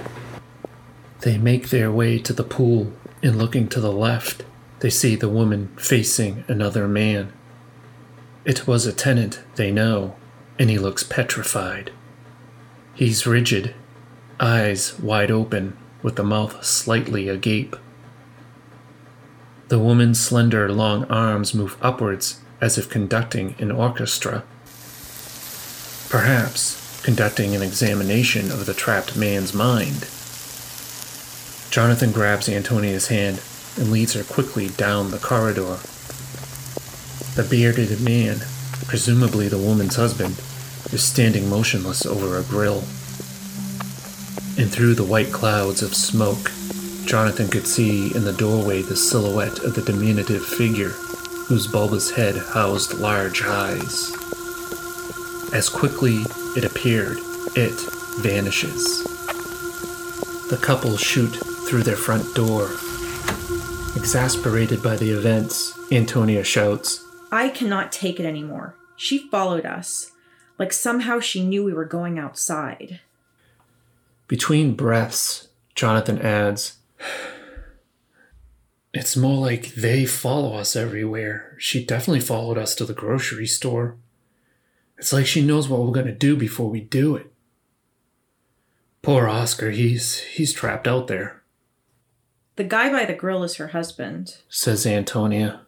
They 1.21 1.38
make 1.38 1.69
their 1.69 1.91
way 1.91 2.17
to 2.19 2.34
the 2.34 2.43
pool, 2.43 2.91
and 3.21 3.38
looking 3.38 3.67
to 3.69 3.79
the 3.79 3.91
left, 3.91 4.43
they 4.79 4.89
see 4.89 5.15
the 5.15 5.29
woman 5.29 5.71
facing 5.77 6.43
another 6.47 6.88
man. 6.88 7.31
It 8.43 8.65
was 8.65 8.88
a 8.88 8.93
tenant, 8.93 9.39
they 9.55 9.71
know, 9.71 10.15
and 10.57 10.71
he 10.71 10.79
looks 10.79 11.03
petrified. 11.03 11.91
He's 12.95 13.27
rigid, 13.27 13.75
eyes 14.39 14.97
wide 14.99 15.29
open, 15.29 15.77
with 16.01 16.15
the 16.15 16.23
mouth 16.23 16.65
slightly 16.65 17.29
agape. 17.29 17.75
The 19.67 19.77
woman's 19.77 20.19
slender, 20.19 20.71
long 20.71 21.05
arms 21.05 21.53
move 21.53 21.77
upwards 21.81 22.41
as 22.60 22.79
if 22.79 22.89
conducting 22.89 23.55
an 23.60 23.71
orchestra. 23.71 24.43
Perhaps 26.10 27.01
conducting 27.03 27.55
an 27.55 27.62
examination 27.62 28.51
of 28.51 28.65
the 28.65 28.73
trapped 28.73 29.15
man's 29.15 29.53
mind. 29.53 30.07
Jonathan 31.71 32.12
grabs 32.12 32.49
Antonia's 32.49 33.07
hand 33.07 33.41
and 33.77 33.91
leads 33.91 34.12
her 34.12 34.25
quickly 34.25 34.67
down 34.67 35.10
the 35.10 35.17
corridor. 35.17 35.79
The 37.36 37.47
bearded 37.49 38.01
man, 38.01 38.41
presumably 38.88 39.47
the 39.47 39.57
woman's 39.57 39.95
husband, 39.95 40.38
is 40.91 41.01
standing 41.01 41.49
motionless 41.49 42.05
over 42.05 42.38
a 42.38 42.43
grill. 42.43 42.79
And 44.60 44.69
through 44.69 44.95
the 44.95 45.05
white 45.05 45.31
clouds 45.31 45.81
of 45.81 45.95
smoke, 45.95 46.51
Jonathan 47.05 47.47
could 47.47 47.65
see 47.65 48.13
in 48.13 48.25
the 48.25 48.34
doorway 48.34 48.81
the 48.81 48.97
silhouette 48.97 49.60
of 49.60 49.73
the 49.73 49.81
diminutive 49.81 50.45
figure 50.45 50.89
whose 51.47 51.67
bulbous 51.67 52.12
head 52.12 52.36
housed 52.36 52.95
large 52.95 53.43
eyes. 53.43 54.12
As 55.53 55.69
quickly 55.69 56.25
it 56.57 56.65
appeared, 56.65 57.19
it 57.55 57.79
vanishes. 58.19 59.03
The 60.49 60.60
couple 60.62 60.97
shoot 60.97 61.34
through 61.71 61.84
their 61.84 61.95
front 61.95 62.36
door. 62.36 62.65
Exasperated 63.95 64.84
by 64.84 64.97
the 64.97 65.10
events, 65.10 65.79
Antonia 65.89 66.43
shouts, 66.43 67.01
I 67.31 67.47
cannot 67.47 67.93
take 67.93 68.19
it 68.19 68.25
anymore. 68.25 68.75
She 68.97 69.29
followed 69.29 69.65
us 69.65 70.12
like 70.60 70.73
somehow 70.73 71.21
she 71.21 71.45
knew 71.45 71.63
we 71.63 71.71
were 71.71 71.86
going 71.86 72.19
outside. 72.19 72.99
Between 74.27 74.73
breaths, 74.73 75.47
Jonathan 75.73 76.19
adds, 76.19 76.79
It's 78.93 79.15
more 79.15 79.39
like 79.39 79.73
they 79.73 80.05
follow 80.05 80.55
us 80.55 80.75
everywhere. 80.75 81.55
She 81.57 81.86
definitely 81.86 82.19
followed 82.19 82.57
us 82.57 82.75
to 82.75 82.86
the 82.86 82.93
grocery 82.93 83.47
store. 83.47 83.95
It's 84.97 85.13
like 85.13 85.25
she 85.25 85.41
knows 85.41 85.69
what 85.69 85.79
we're 85.79 85.93
going 85.93 86.05
to 86.07 86.12
do 86.12 86.36
before 86.36 86.69
we 86.69 86.81
do 86.81 87.15
it. 87.15 87.31
Poor 89.01 89.29
Oscar, 89.29 89.71
he's 89.71 90.19
he's 90.19 90.51
trapped 90.51 90.86
out 90.86 91.07
there. 91.07 91.40
The 92.55 92.63
guy 92.63 92.91
by 92.91 93.05
the 93.05 93.13
grill 93.13 93.43
is 93.43 93.55
her 93.55 93.69
husband. 93.69 94.37
says 94.49 94.85
Antonia. 94.85 95.61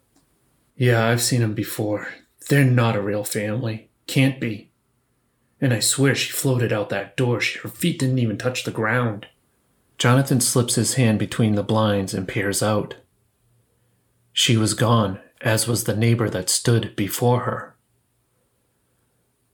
Yeah, 0.75 1.05
I've 1.07 1.21
seen 1.21 1.41
him 1.41 1.53
before. 1.53 2.09
They're 2.49 2.65
not 2.65 2.95
a 2.95 3.01
real 3.01 3.23
family. 3.23 3.89
Can't 4.07 4.39
be. 4.39 4.71
And 5.61 5.73
I 5.73 5.79
swear 5.79 6.13
she 6.13 6.31
floated 6.31 6.73
out 6.73 6.89
that 6.89 7.15
door. 7.15 7.39
Her 7.61 7.69
feet 7.69 7.99
didn't 7.99 8.19
even 8.19 8.37
touch 8.37 8.63
the 8.63 8.71
ground. 8.71 9.27
Jonathan 9.97 10.41
slips 10.41 10.75
his 10.75 10.95
hand 10.95 11.19
between 11.19 11.55
the 11.55 11.63
blinds 11.63 12.13
and 12.13 12.27
peers 12.27 12.61
out. 12.61 12.95
She 14.33 14.57
was 14.57 14.73
gone, 14.73 15.19
as 15.41 15.67
was 15.67 15.85
the 15.85 15.95
neighbor 15.95 16.29
that 16.29 16.49
stood 16.49 16.95
before 16.95 17.41
her. 17.41 17.75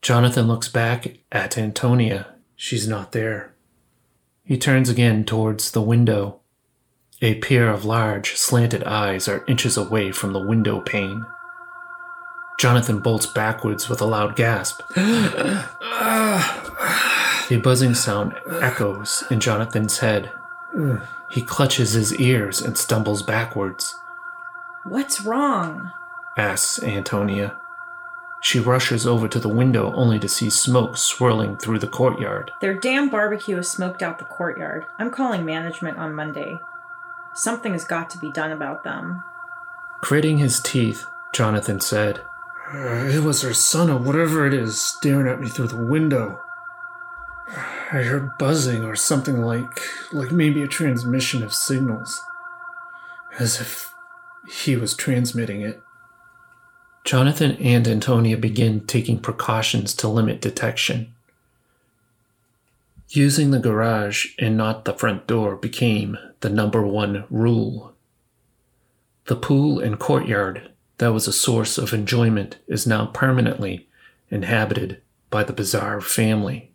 Jonathan 0.02 0.48
looks 0.48 0.68
back 0.68 1.18
at 1.30 1.58
Antonia. 1.58 2.34
She's 2.56 2.88
not 2.88 3.12
there. 3.12 3.54
He 4.42 4.58
turns 4.58 4.88
again 4.88 5.24
towards 5.24 5.70
the 5.70 5.82
window. 5.82 6.39
A 7.22 7.34
pair 7.36 7.68
of 7.68 7.84
large, 7.84 8.36
slanted 8.36 8.82
eyes 8.84 9.28
are 9.28 9.44
inches 9.46 9.76
away 9.76 10.10
from 10.10 10.32
the 10.32 10.40
window 10.40 10.80
pane. 10.80 11.26
Jonathan 12.58 13.00
bolts 13.00 13.26
backwards 13.26 13.88
with 13.88 14.00
a 14.00 14.06
loud 14.06 14.36
gasp. 14.36 14.80
a 14.96 15.66
buzzing 17.62 17.94
sound 17.94 18.34
echoes 18.62 19.22
in 19.30 19.40
Jonathan's 19.40 19.98
head. 19.98 20.32
He 21.30 21.42
clutches 21.42 21.92
his 21.92 22.14
ears 22.16 22.60
and 22.62 22.76
stumbles 22.78 23.22
backwards, 23.22 23.94
What's 24.84 25.20
wrong? 25.20 25.90
asks 26.38 26.82
Antonia. 26.82 27.56
She 28.42 28.58
rushes 28.58 29.06
over 29.06 29.28
to 29.28 29.38
the 29.38 29.48
window 29.48 29.92
only 29.94 30.18
to 30.20 30.28
see 30.28 30.48
smoke 30.48 30.96
swirling 30.96 31.58
through 31.58 31.80
the 31.80 31.86
courtyard. 31.86 32.50
Their 32.62 32.72
damn 32.72 33.10
barbecue 33.10 33.56
has 33.56 33.68
smoked 33.68 34.02
out 34.02 34.18
the 34.18 34.24
courtyard. 34.24 34.86
I'm 34.98 35.10
calling 35.10 35.44
management 35.44 35.98
on 35.98 36.14
Monday. 36.14 36.58
Something 37.34 37.72
has 37.72 37.84
got 37.84 38.10
to 38.10 38.18
be 38.18 38.30
done 38.32 38.52
about 38.52 38.84
them. 38.84 39.22
Gritting 40.00 40.38
his 40.38 40.60
teeth, 40.60 41.06
Jonathan 41.32 41.80
said, 41.80 42.20
"Uh, 42.72 43.06
It 43.06 43.22
was 43.22 43.42
her 43.42 43.54
son 43.54 43.90
or 43.90 43.98
whatever 43.98 44.46
it 44.46 44.54
is 44.54 44.80
staring 44.80 45.28
at 45.28 45.40
me 45.40 45.48
through 45.48 45.68
the 45.68 45.76
window. 45.76 46.40
I 47.92 48.02
heard 48.02 48.38
buzzing 48.38 48.84
or 48.84 48.94
something 48.94 49.42
like 49.42 49.80
like 50.12 50.30
maybe 50.30 50.62
a 50.62 50.68
transmission 50.68 51.42
of 51.42 51.52
signals. 51.52 52.20
As 53.38 53.60
if 53.60 53.92
he 54.48 54.76
was 54.76 54.94
transmitting 54.94 55.60
it. 55.60 55.82
Jonathan 57.04 57.52
and 57.56 57.88
Antonia 57.88 58.36
begin 58.36 58.86
taking 58.86 59.18
precautions 59.18 59.94
to 59.94 60.08
limit 60.08 60.40
detection. 60.40 61.14
Using 63.12 63.50
the 63.50 63.58
garage 63.58 64.26
and 64.38 64.56
not 64.56 64.84
the 64.84 64.94
front 64.94 65.26
door 65.26 65.56
became 65.56 66.16
the 66.40 66.48
number 66.48 66.86
one 66.86 67.24
rule. 67.28 67.92
The 69.24 69.34
pool 69.34 69.80
and 69.80 69.98
courtyard 69.98 70.70
that 70.98 71.12
was 71.12 71.26
a 71.26 71.32
source 71.32 71.76
of 71.76 71.92
enjoyment 71.92 72.58
is 72.68 72.86
now 72.86 73.06
permanently 73.06 73.88
inhabited 74.28 75.02
by 75.28 75.42
the 75.42 75.52
bizarre 75.52 76.00
family. 76.00 76.70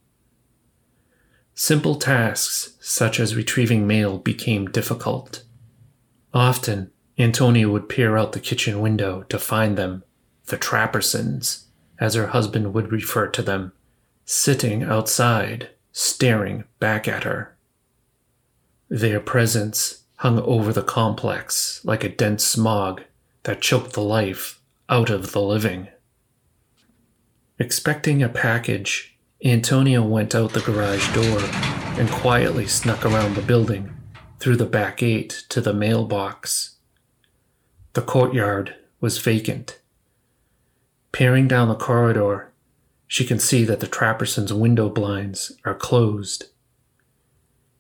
Simple 1.54 1.96
tasks 1.96 2.76
such 2.82 3.18
as 3.18 3.34
retrieving 3.34 3.88
mail 3.88 4.18
became 4.18 4.66
difficult. 4.66 5.46
Often, 6.34 6.92
Antonia 7.18 7.70
would 7.70 7.88
peer 7.88 8.18
out 8.18 8.34
the 8.34 8.42
kitchen 8.42 8.82
window 8.82 9.24
to 9.30 9.40
find 9.40 9.78
them, 9.78 10.04
the 10.48 10.58
Trappersons, 10.58 11.68
as 11.98 12.16
her 12.16 12.28
husband 12.28 12.74
would 12.74 12.92
refer 12.92 13.28
to 13.28 13.42
them, 13.42 13.72
sitting 14.26 14.84
outside, 14.84 15.70
staring 15.98 16.66
back 16.78 17.08
at 17.08 17.24
her. 17.24 17.56
Their 18.90 19.22
presence 19.22 20.04
hung 20.18 20.38
over 20.42 20.74
the 20.74 20.84
complex 20.84 21.80
like 21.86 22.04
a 22.04 22.10
dense 22.10 22.44
smog 22.44 23.04
that 23.44 23.62
choked 23.62 23.94
the 23.94 24.02
life 24.02 24.60
out 24.90 25.10
of 25.10 25.32
the 25.32 25.42
living. 25.42 25.88
Expecting 27.60 28.22
a 28.22 28.28
package, 28.28 29.18
Antonia 29.46 30.04
went 30.04 30.36
out 30.36 30.52
the 30.52 30.60
garage 30.60 31.14
door 31.14 31.40
and 31.98 32.12
quietly 32.12 32.68
snuck 32.68 33.06
around 33.06 33.36
the 33.36 33.42
building 33.42 33.96
through 34.38 34.58
the 34.58 34.66
back 34.66 34.98
gate 34.98 35.46
to 35.48 35.62
the 35.62 35.74
mailbox. 35.74 36.76
The 37.94 38.02
courtyard 38.02 38.76
was 39.00 39.20
vacant. 39.20 39.80
Peering 41.14 41.48
down 41.48 41.70
the 41.70 41.76
corridor, 41.76 42.52
she 43.08 43.26
can 43.26 43.40
see 43.40 43.64
that 43.66 43.80
the 43.80 43.88
Trappersons' 43.88 44.52
window 44.52 44.90
blinds 44.90 45.52
are 45.64 45.76
closed. 45.76 46.46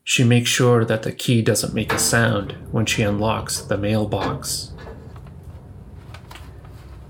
She 0.03 0.23
makes 0.23 0.49
sure 0.49 0.85
that 0.85 1.03
the 1.03 1.11
key 1.11 1.41
doesn't 1.41 1.73
make 1.73 1.91
a 1.91 1.99
sound 1.99 2.53
when 2.71 2.85
she 2.85 3.01
unlocks 3.01 3.59
the 3.59 3.77
mailbox. 3.77 4.71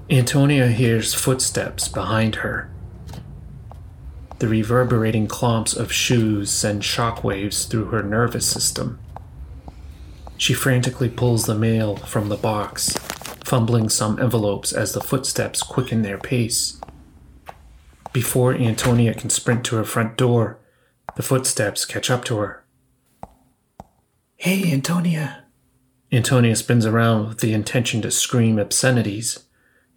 Antonia 0.10 0.67
hears 0.67 1.13
footsteps 1.13 1.88
behind 1.88 2.36
her. 2.36 2.69
The 4.39 4.47
reverberating 4.47 5.28
clomps 5.28 5.75
of 5.75 5.91
shoes 5.91 6.51
send 6.51 6.84
shockwaves 6.84 7.67
through 7.67 7.86
her 7.86 8.04
nervous 8.04 8.45
system. 8.45 8.99
She 10.38 10.54
frantically 10.54 11.10
pulls 11.10 11.45
the 11.45 11.56
mail 11.56 11.95
from 11.95 12.30
the 12.30 12.38
box, 12.38 12.93
fumbling 13.45 13.89
some 13.89 14.19
envelopes 14.19 14.73
as 14.73 14.93
the 14.93 15.01
footsteps 15.01 15.63
quicken 15.63 16.01
their 16.01 16.17
pace. 16.17 16.80
Before 18.15 18.54
Antonia 18.54 19.13
can 19.13 19.30
sprint 19.30 19.65
to 19.65 19.75
her 19.75 19.84
front 19.84 20.15
door, 20.15 20.58
the 21.17 21.21
footsteps 21.21 21.84
catch 21.84 22.10
up 22.10 22.23
to 22.23 22.38
her. 22.38 22.63
Hey, 24.38 24.71
Antonia. 24.71 25.43
Antonia 26.13 26.56
spins 26.56 26.86
around 26.86 27.28
with 27.28 27.39
the 27.39 27.51
intention 27.51 28.01
to 28.04 28.12
scream 28.12 28.58
obscenities, 28.58 29.43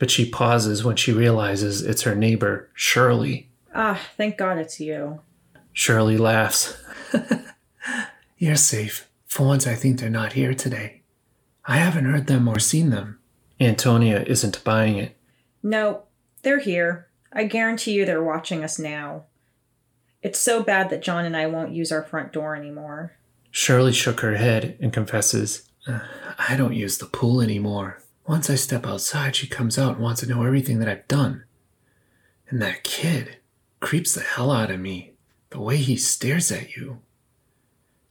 but 0.01 0.11
she 0.11 0.29
pauses 0.29 0.83
when 0.83 0.97
she 0.97 1.13
realizes 1.13 1.83
it's 1.83 2.03
her 2.03 2.17
neighbor, 2.17 2.69
Shirley. 2.75 3.53
Ah, 3.73 4.01
thank 4.17 4.37
God 4.37 4.59
it's 4.59 4.81
you. 4.81 5.21
Shirley 5.73 6.19
laughs. 6.19 6.77
You're 8.37 8.57
safe. 8.57 9.09
For 9.27 9.47
once, 9.47 9.65
I 9.65 9.77
think 9.77 10.01
they're 10.01 10.11
not 10.11 10.33
here 10.33 10.55
today. 10.55 11.03
I 11.67 11.77
haven't 11.77 12.07
heard 12.07 12.27
them 12.27 12.49
or 12.49 12.59
seen 12.59 12.91
them. 12.91 13.21
Antonia 13.61 14.25
isn't 14.27 14.65
buying 14.65 14.97
it. 14.97 15.17
No, 15.63 16.03
they're 16.43 16.59
here. 16.59 17.08
I 17.33 17.45
guarantee 17.45 17.93
you 17.93 18.05
they're 18.05 18.23
watching 18.23 18.65
us 18.65 18.79
now. 18.79 19.25
It's 20.23 20.39
so 20.39 20.63
bad 20.63 20.91
that 20.91 21.03
John 21.03 21.25
and 21.25 21.37
I 21.37 21.47
won't 21.47 21.73
use 21.75 21.93
our 21.93 22.03
front 22.03 22.33
door 22.33 22.57
anymore. 22.57 23.13
Shirley 23.51 23.93
shook 23.93 24.21
her 24.21 24.37
head 24.37 24.77
and 24.81 24.93
confesses, 24.93 25.69
"Uh, 25.87 26.01
I 26.39 26.57
don't 26.57 26.75
use 26.75 26.99
the 26.99 27.07
pool 27.07 27.41
anymore. 27.41 28.03
Once 28.27 28.51
I 28.51 28.57
step 28.57 28.87
outside, 28.87 29.37
she 29.37 29.47
comes 29.47 29.79
out 29.79 29.95
and 29.95 30.03
wants 30.03 30.21
to 30.21 30.27
know 30.29 30.45
everything 30.45 30.81
that 30.81 30.89
I've 30.89 31.09
done. 31.09 31.45
And 32.49 32.61
that 32.61 32.85
kid 32.85 33.39
creeps 33.81 34.15
the 34.15 34.21
hell 34.21 34.51
out 34.51 34.71
of 34.71 34.81
me. 34.81 35.15
The 35.51 35.61
way 35.61 35.79
he 35.79 35.97
stares 35.97 36.53
at 36.53 36.77
you. 36.77 37.01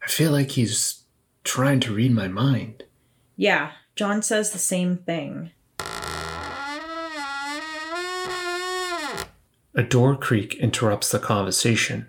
I 0.01 0.07
feel 0.07 0.31
like 0.31 0.51
he's 0.51 1.03
trying 1.43 1.79
to 1.81 1.93
read 1.93 2.11
my 2.11 2.27
mind. 2.27 2.83
Yeah, 3.35 3.73
John 3.95 4.21
says 4.21 4.51
the 4.51 4.57
same 4.57 4.97
thing. 4.97 5.51
A 9.77 9.83
door 9.83 10.15
creak 10.15 10.55
interrupts 10.55 11.11
the 11.11 11.19
conversation, 11.19 12.07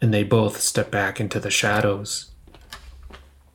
and 0.00 0.12
they 0.12 0.24
both 0.24 0.60
step 0.60 0.90
back 0.90 1.20
into 1.20 1.38
the 1.38 1.50
shadows. 1.50 2.30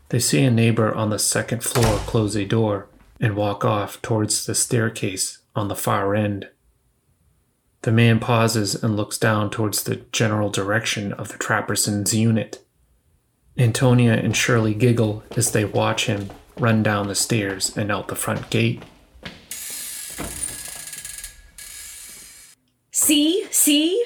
They 0.10 0.20
see 0.20 0.44
a 0.44 0.52
neighbor 0.52 0.94
on 0.94 1.10
the 1.10 1.18
second 1.18 1.64
floor 1.64 1.98
close 2.06 2.36
a 2.36 2.46
door 2.46 2.90
and 3.20 3.36
walk 3.36 3.66
off 3.66 4.00
towards 4.04 4.46
the 4.46 4.54
staircase 4.54 5.40
on 5.56 5.68
the 5.68 5.76
far 5.76 6.14
end. 6.14 6.48
The 7.82 7.92
man 7.92 8.20
pauses 8.20 8.76
and 8.84 8.96
looks 8.96 9.18
down 9.18 9.50
towards 9.50 9.84
the 9.84 9.96
general 10.12 10.52
direction 10.52 11.12
of 11.14 11.30
the 11.30 11.40
Trappersons' 11.40 12.14
unit. 12.14 12.64
Antonia 13.58 14.14
and 14.14 14.38
Shirley 14.38 14.76
giggle 14.76 15.24
as 15.36 15.54
they 15.54 15.66
watch 15.66 16.06
him 16.06 16.30
run 16.60 16.84
down 16.84 17.08
the 17.08 17.16
stairs 17.16 17.76
and 17.76 17.92
out 17.92 18.10
the 18.10 18.16
front 18.16 18.52
gate. 18.52 18.84
See? 22.92 23.46
See? 23.52 24.04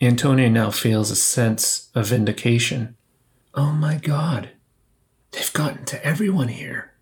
Antonia 0.00 0.48
now 0.48 0.70
feels 0.70 1.10
a 1.10 1.16
sense 1.16 1.90
of 1.94 2.06
vindication. 2.08 2.96
Oh 3.54 3.72
my 3.72 3.96
god. 3.96 4.50
They've 5.32 5.52
gotten 5.52 5.84
to 5.86 6.04
everyone 6.04 6.48
here. 6.48 6.92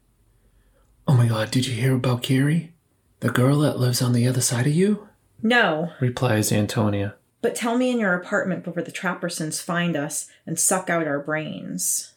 Oh 1.06 1.14
my 1.14 1.28
god, 1.28 1.50
did 1.50 1.66
you 1.66 1.74
hear 1.74 1.94
about 1.94 2.22
Carrie? 2.22 2.72
The 3.20 3.30
girl 3.30 3.58
that 3.60 3.78
lives 3.78 4.02
on 4.02 4.12
the 4.12 4.26
other 4.26 4.40
side 4.40 4.66
of 4.66 4.72
you? 4.74 5.08
No, 5.42 5.92
replies 6.00 6.50
Antonia. 6.52 7.14
but 7.40 7.54
tell 7.54 7.78
me 7.78 7.90
in 7.90 8.00
your 8.00 8.14
apartment 8.14 8.64
before 8.64 8.82
the 8.82 8.90
Trappersons 8.90 9.62
find 9.62 9.96
us 9.96 10.28
and 10.44 10.58
suck 10.58 10.90
out 10.90 11.06
our 11.06 11.20
brains. 11.20 12.14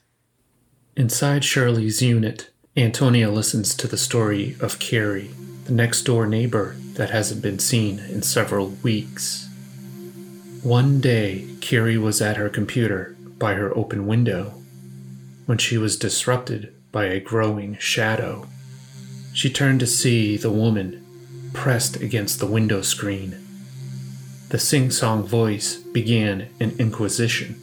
Inside 0.98 1.44
Shirley's 1.46 2.02
unit, 2.02 2.50
Antonia 2.76 3.30
listens 3.30 3.76
to 3.76 3.88
the 3.88 3.98
story 3.98 4.56
of 4.60 4.80
Carrie, 4.80 5.30
the 5.66 5.74
next 5.74 6.02
door 6.04 6.26
neighbor 6.26 6.76
that 6.94 7.10
hasn't 7.10 7.42
been 7.42 7.60
seen 7.60 8.00
in 8.00 8.22
several 8.22 8.70
weeks. 8.84 9.48
One 10.64 11.00
day, 11.02 11.48
Carrie 11.62 11.98
was 11.98 12.22
at 12.22 12.38
her 12.38 12.50
computer 12.50 13.16
by 13.38 13.54
her 13.56 13.76
open 13.76 14.06
window 14.06 14.54
when 15.46 15.58
she 15.58 15.78
was 15.78 15.98
disrupted 15.98 16.74
by 16.92 17.06
a 17.06 17.20
growing 17.20 17.78
shadow. 17.78 18.48
She 19.34 19.50
turned 19.50 19.80
to 19.80 19.88
see 19.88 20.38
the 20.38 20.52
woman 20.52 21.50
pressed 21.54 21.98
against 21.98 22.40
the 22.40 22.46
window 22.48 22.82
screen. 22.82 23.38
The 24.50 24.60
sing 24.60 24.92
song 24.92 25.24
voice 25.24 25.78
began 25.78 26.50
an 26.60 26.76
inquisition. 26.78 27.62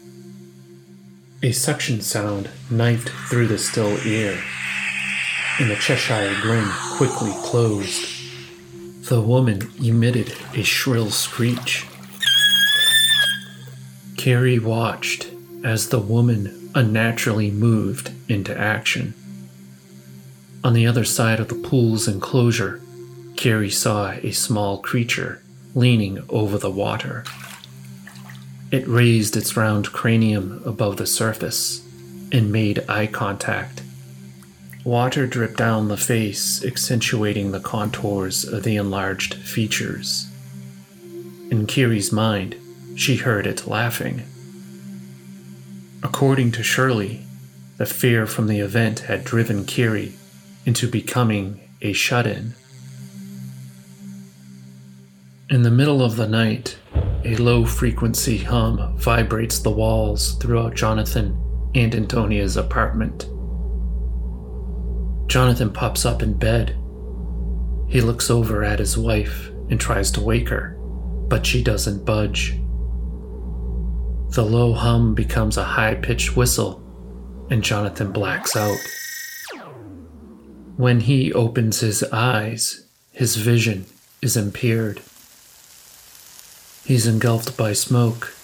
A 1.42 1.52
suction 1.52 2.00
sound 2.00 2.50
knifed 2.70 3.10
through 3.30 3.46
the 3.46 3.58
still 3.58 3.98
air, 4.04 4.42
and 5.58 5.70
the 5.70 5.76
Cheshire 5.76 6.36
grin 6.40 6.68
quickly 6.96 7.32
closed. 7.42 8.14
The 9.08 9.20
woman 9.20 9.70
emitted 9.82 10.34
a 10.54 10.62
shrill 10.62 11.10
screech. 11.10 11.86
Carrie 14.16 14.58
watched 14.58 15.30
as 15.64 15.88
the 15.88 15.98
woman 15.98 16.70
unnaturally 16.74 17.50
moved 17.50 18.12
into 18.28 18.56
action. 18.56 19.14
On 20.62 20.74
the 20.74 20.86
other 20.86 21.04
side 21.04 21.40
of 21.40 21.48
the 21.48 21.54
pool's 21.54 22.06
enclosure, 22.06 22.80
Carrie 23.36 23.70
saw 23.70 24.10
a 24.22 24.32
small 24.32 24.78
creature 24.78 25.42
leaning 25.74 26.22
over 26.28 26.58
the 26.58 26.70
water. 26.70 27.24
It 28.70 28.86
raised 28.86 29.36
its 29.36 29.56
round 29.56 29.92
cranium 29.92 30.62
above 30.64 30.98
the 30.98 31.06
surface 31.06 31.82
and 32.30 32.52
made 32.52 32.84
eye 32.88 33.06
contact. 33.06 33.82
Water 34.88 35.26
dripped 35.26 35.58
down 35.58 35.88
the 35.88 35.98
face, 35.98 36.64
accentuating 36.64 37.52
the 37.52 37.60
contours 37.60 38.42
of 38.42 38.62
the 38.62 38.76
enlarged 38.76 39.34
features. 39.34 40.28
In 41.50 41.66
Carrie's 41.66 42.10
mind, 42.10 42.56
she 42.96 43.16
heard 43.16 43.46
it 43.46 43.66
laughing. 43.66 44.22
According 46.02 46.52
to 46.52 46.62
Shirley, 46.62 47.26
the 47.76 47.84
fear 47.84 48.24
from 48.24 48.46
the 48.46 48.60
event 48.60 49.00
had 49.00 49.24
driven 49.24 49.66
Kiri 49.66 50.14
into 50.64 50.90
becoming 50.90 51.68
a 51.82 51.92
shut 51.92 52.26
in. 52.26 52.54
In 55.50 55.64
the 55.64 55.70
middle 55.70 56.02
of 56.02 56.16
the 56.16 56.26
night, 56.26 56.78
a 57.26 57.36
low 57.36 57.66
frequency 57.66 58.38
hum 58.38 58.96
vibrates 58.96 59.58
the 59.58 59.70
walls 59.70 60.32
throughout 60.36 60.74
Jonathan 60.74 61.38
and 61.74 61.94
Antonia's 61.94 62.56
apartment. 62.56 63.26
Jonathan 65.28 65.70
pops 65.70 66.04
up 66.06 66.22
in 66.22 66.32
bed. 66.32 66.70
He 67.86 68.00
looks 68.00 68.30
over 68.30 68.64
at 68.64 68.78
his 68.78 68.96
wife 68.96 69.50
and 69.70 69.78
tries 69.78 70.10
to 70.12 70.22
wake 70.22 70.48
her, 70.48 70.74
but 71.28 71.44
she 71.44 71.62
doesn't 71.62 72.04
budge. 72.04 72.58
The 74.30 74.44
low 74.44 74.72
hum 74.72 75.14
becomes 75.14 75.56
a 75.56 75.64
high 75.64 75.94
pitched 75.94 76.34
whistle, 76.34 76.82
and 77.50 77.62
Jonathan 77.62 78.10
blacks 78.10 78.56
out. 78.56 78.78
When 80.76 81.00
he 81.00 81.32
opens 81.32 81.80
his 81.80 82.02
eyes, 82.04 82.86
his 83.12 83.36
vision 83.36 83.86
is 84.22 84.36
impaired. 84.36 85.02
He's 86.84 87.06
engulfed 87.06 87.56
by 87.56 87.74
smoke, 87.74 88.34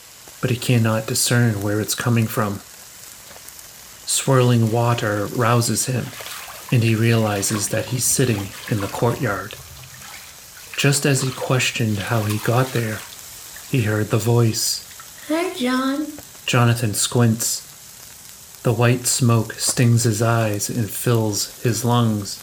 but 0.40 0.50
he 0.50 0.56
cannot 0.56 1.06
discern 1.06 1.62
where 1.62 1.80
it's 1.80 1.94
coming 1.94 2.26
from. 2.26 2.60
Swirling 4.06 4.70
water 4.70 5.26
rouses 5.26 5.86
him, 5.86 6.04
and 6.74 6.82
he 6.82 6.96
realizes 6.96 7.68
that 7.68 7.86
he's 7.86 8.04
sitting 8.04 8.48
in 8.68 8.80
the 8.80 8.88
courtyard. 8.88 9.54
Just 10.76 11.06
as 11.06 11.22
he 11.22 11.30
questioned 11.30 11.98
how 11.98 12.22
he 12.22 12.38
got 12.38 12.66
there, 12.72 12.98
he 13.70 13.82
heard 13.82 14.08
the 14.08 14.18
voice. 14.18 14.82
Hi, 15.28 15.54
John. 15.54 16.08
Jonathan 16.46 16.92
squints. 16.92 17.60
The 18.64 18.72
white 18.72 19.06
smoke 19.06 19.52
stings 19.52 20.02
his 20.02 20.20
eyes 20.20 20.68
and 20.68 20.90
fills 20.90 21.62
his 21.62 21.84
lungs. 21.84 22.42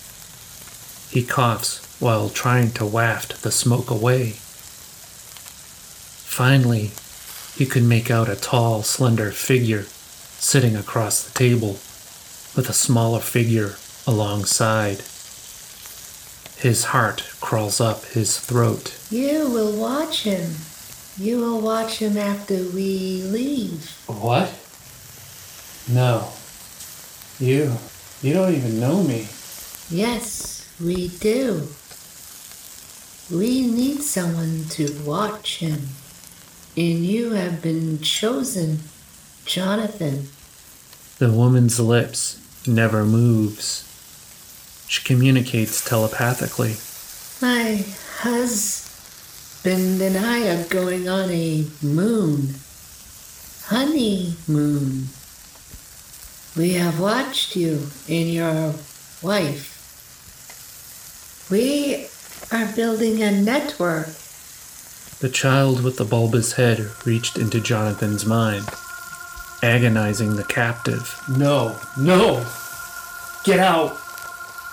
He 1.11 1.23
coughs 1.25 1.85
while 1.99 2.29
trying 2.29 2.71
to 2.71 2.85
waft 2.85 3.43
the 3.43 3.51
smoke 3.51 3.89
away. 3.89 4.29
Finally, 6.23 6.91
he 7.57 7.65
could 7.65 7.83
make 7.83 8.09
out 8.09 8.29
a 8.29 8.37
tall, 8.37 8.81
slender 8.81 9.31
figure 9.31 9.83
sitting 10.39 10.77
across 10.77 11.21
the 11.21 11.37
table 11.37 11.79
with 12.55 12.69
a 12.69 12.73
smaller 12.73 13.19
figure 13.19 13.75
alongside. 14.11 14.97
His 16.57 16.83
heart 16.93 17.23
crawls 17.41 17.81
up 17.81 18.05
his 18.05 18.39
throat. 18.39 18.95
You 19.09 19.49
will 19.49 19.75
watch 19.75 20.23
him. 20.23 20.51
You 21.17 21.39
will 21.39 21.61
watch 21.61 21.97
him 21.97 22.17
after 22.17 22.55
we 22.55 23.23
leave. 23.23 23.89
What? 24.07 24.53
No. 25.89 26.29
You. 27.39 27.77
You 28.21 28.33
don't 28.33 28.53
even 28.53 28.79
know 28.79 29.01
me. 29.01 29.27
Yes, 29.89 30.69
we 30.79 31.07
do. 31.07 31.67
We 33.31 33.65
need 33.65 34.01
someone 34.03 34.65
to 34.71 34.93
watch 35.03 35.57
him. 35.57 35.87
And 36.77 37.05
you 37.05 37.31
have 37.31 37.61
been 37.61 37.99
chosen, 38.01 38.79
Jonathan. 39.45 40.27
The 41.17 41.31
woman's 41.31 41.79
lips 41.79 42.39
never 42.67 43.03
moves. 43.03 43.90
She 44.91 45.01
communicates 45.05 45.81
telepathically. 45.85 46.75
My 47.41 47.85
husband 48.19 50.01
and 50.01 50.17
I 50.17 50.49
are 50.49 50.65
going 50.65 51.07
on 51.07 51.29
a 51.29 51.65
moon. 51.81 52.55
Honeymoon. 53.67 55.07
We 56.57 56.73
have 56.73 56.99
watched 56.99 57.55
you 57.55 57.87
and 58.09 58.33
your 58.33 58.73
wife. 59.21 59.69
We 61.49 62.07
are 62.51 62.75
building 62.75 63.23
a 63.23 63.31
network. 63.31 64.09
The 65.19 65.29
child 65.29 65.85
with 65.85 65.95
the 65.95 66.03
bulbous 66.03 66.51
head 66.51 66.91
reached 67.05 67.37
into 67.37 67.61
Jonathan's 67.61 68.25
mind, 68.25 68.67
agonizing 69.63 70.35
the 70.35 70.43
captive. 70.43 71.17
No, 71.29 71.79
no! 71.97 72.45
Get 73.45 73.59
out! 73.59 74.00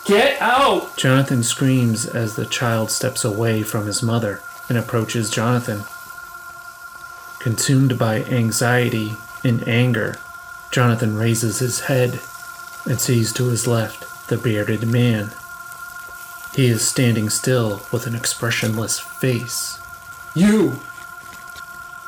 Get 0.09 0.41
out! 0.41 0.97
Jonathan 0.97 1.43
screams 1.43 2.07
as 2.07 2.35
the 2.35 2.47
child 2.47 2.91
steps 2.91 3.27
away 3.27 3.63
from 3.63 3.85
his 3.85 4.03
mother 4.03 4.41
and 4.71 4.79
approaches 4.79 5.29
Jonathan. 5.29 5.85
Consumed 7.41 7.99
by 7.99 8.25
anxiety 8.25 9.13
and 9.45 9.69
anger, 9.69 10.17
Jonathan 10.71 11.15
raises 11.15 11.59
his 11.59 11.81
head 11.81 12.21
and 12.87 12.99
sees 12.99 13.35
to 13.35 13.49
his 13.49 13.67
left 13.67 14.29
the 14.29 14.39
bearded 14.39 14.89
man. 14.89 15.31
He 16.55 16.69
is 16.69 16.89
standing 16.89 17.29
still 17.29 17.83
with 17.93 18.07
an 18.07 18.15
expressionless 18.15 18.99
face. 18.99 19.79
You! 20.35 20.81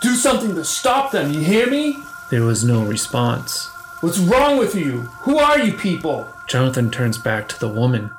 Do 0.01 0.15
something 0.15 0.55
to 0.55 0.65
stop 0.65 1.11
them, 1.13 1.33
you 1.33 1.41
hear 1.41 1.67
me? 1.67 2.03
There 2.31 2.45
was 2.45 2.65
no 2.65 2.83
response. 2.83 3.71
What's 4.01 4.19
wrong 4.19 4.57
with 4.57 4.75
you? 4.75 5.03
Who 5.21 5.37
are 5.37 5.59
you 5.59 5.75
people? 5.75 6.35
Jonathan 6.47 6.91
turns 6.91 7.19
back 7.19 7.49
to 7.49 7.61
the 7.61 7.69
woman, 7.69 8.11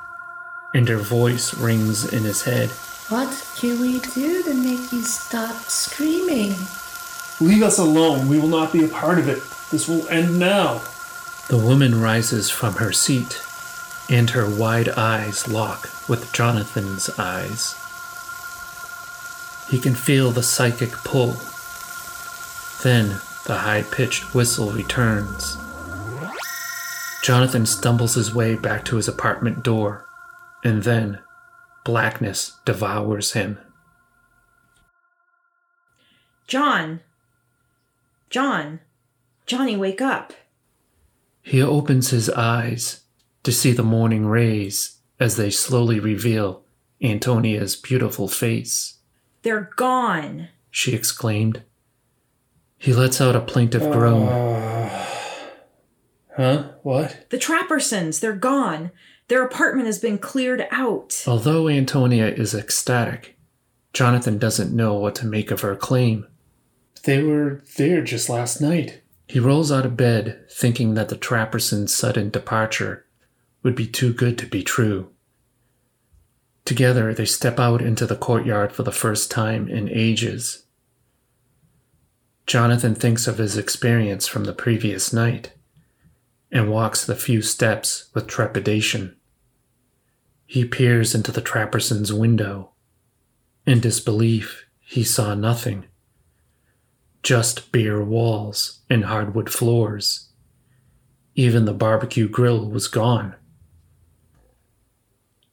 and 0.75 0.87
her 0.87 0.97
voice 0.97 1.55
rings 1.57 2.13
in 2.13 2.21
his 2.21 2.43
head. 2.43 2.69
What 3.09 3.51
can 3.57 3.81
we 3.81 3.99
do 3.99 4.43
to 4.43 4.53
make 4.53 4.91
you 4.91 5.01
stop 5.01 5.55
screaming? 5.55 6.53
Leave 7.39 7.63
us 7.63 7.79
alone. 7.79 8.27
We 8.27 8.39
will 8.39 8.47
not 8.47 8.71
be 8.71 8.85
a 8.85 8.89
part 8.89 9.17
of 9.17 9.27
it. 9.27 9.41
This 9.71 9.87
will 9.87 10.07
end 10.09 10.37
now. 10.37 10.83
The 11.47 11.57
woman 11.57 11.99
rises 11.99 12.51
from 12.51 12.75
her 12.75 12.91
seat, 12.91 13.41
and 14.07 14.29
her 14.29 14.47
wide 14.47 14.89
eyes 14.89 15.47
lock 15.47 15.89
with 16.07 16.31
Jonathan's 16.31 17.09
eyes. 17.17 17.73
He 19.67 19.79
can 19.79 19.95
feel 19.95 20.29
the 20.29 20.43
psychic 20.43 20.91
pull. 20.91 21.37
Then 22.83 23.19
the 23.45 23.57
high 23.61 23.81
pitched 23.81 24.35
whistle 24.35 24.71
returns. 24.71 25.57
Jonathan 27.21 27.65
stumbles 27.65 28.15
his 28.15 28.33
way 28.33 28.55
back 28.55 28.83
to 28.85 28.95
his 28.95 29.07
apartment 29.07 29.63
door, 29.63 30.05
and 30.63 30.83
then 30.83 31.19
blackness 31.85 32.57
devours 32.65 33.33
him. 33.33 33.59
John! 36.47 37.01
John! 38.29 38.79
Johnny, 39.45 39.77
wake 39.77 40.01
up! 40.01 40.33
He 41.43 41.61
opens 41.61 42.09
his 42.09 42.29
eyes 42.29 43.01
to 43.43 43.51
see 43.51 43.71
the 43.71 43.83
morning 43.83 44.25
rays 44.25 44.97
as 45.19 45.35
they 45.35 45.49
slowly 45.49 45.99
reveal 45.99 46.63
Antonia's 47.03 47.75
beautiful 47.75 48.27
face. 48.27 48.97
They're 49.43 49.69
gone! 49.75 50.49
She 50.71 50.93
exclaimed. 50.93 51.63
He 52.77 52.93
lets 52.93 53.21
out 53.21 53.35
a 53.35 53.41
plaintive 53.41 53.91
groan. 53.91 54.27
Ah. 54.31 55.10
Huh? 56.35 56.71
What? 56.83 57.25
The 57.29 57.37
Trappersons, 57.37 58.19
they're 58.19 58.33
gone. 58.33 58.91
Their 59.27 59.43
apartment 59.43 59.85
has 59.85 59.99
been 59.99 60.17
cleared 60.17 60.67
out. 60.71 61.23
Although 61.27 61.69
Antonia 61.69 62.27
is 62.27 62.53
ecstatic, 62.53 63.37
Jonathan 63.93 64.37
doesn't 64.37 64.75
know 64.75 64.93
what 64.93 65.15
to 65.15 65.25
make 65.25 65.51
of 65.51 65.61
her 65.61 65.75
claim. 65.75 66.27
They 67.03 67.21
were 67.21 67.63
there 67.77 68.01
just 68.01 68.29
last 68.29 68.61
night. 68.61 69.01
He 69.27 69.39
rolls 69.39 69.71
out 69.71 69.85
of 69.85 69.97
bed, 69.97 70.45
thinking 70.51 70.93
that 70.93 71.09
the 71.09 71.17
Trappersons' 71.17 71.89
sudden 71.89 72.29
departure 72.29 73.05
would 73.63 73.75
be 73.75 73.87
too 73.87 74.13
good 74.13 74.37
to 74.39 74.45
be 74.45 74.63
true. 74.63 75.09
Together, 76.65 77.13
they 77.13 77.25
step 77.25 77.59
out 77.59 77.81
into 77.81 78.05
the 78.05 78.15
courtyard 78.15 78.71
for 78.71 78.83
the 78.83 78.91
first 78.91 79.31
time 79.31 79.67
in 79.67 79.89
ages. 79.89 80.65
Jonathan 82.45 82.95
thinks 82.95 83.27
of 83.27 83.37
his 83.37 83.57
experience 83.57 84.27
from 84.27 84.43
the 84.43 84.53
previous 84.53 85.13
night 85.13 85.53
and 86.51 86.69
walks 86.69 87.05
the 87.05 87.15
few 87.15 87.41
steps 87.41 88.09
with 88.13 88.27
trepidation. 88.27 89.15
He 90.45 90.65
peers 90.65 91.15
into 91.15 91.31
the 91.31 91.41
Trapperson's 91.41 92.11
window. 92.11 92.71
In 93.65 93.79
disbelief, 93.79 94.65
he 94.81 95.03
saw 95.03 95.33
nothing. 95.33 95.85
Just 97.23 97.71
bare 97.71 98.01
walls 98.01 98.81
and 98.89 99.05
hardwood 99.05 99.49
floors. 99.49 100.29
Even 101.35 101.63
the 101.63 101.73
barbecue 101.73 102.27
grill 102.27 102.69
was 102.69 102.89
gone. 102.89 103.35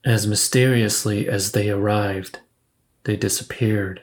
As 0.04 0.26
mysteriously 0.26 1.28
as 1.28 1.52
they 1.52 1.70
arrived, 1.70 2.40
they 3.04 3.16
disappeared. 3.16 4.02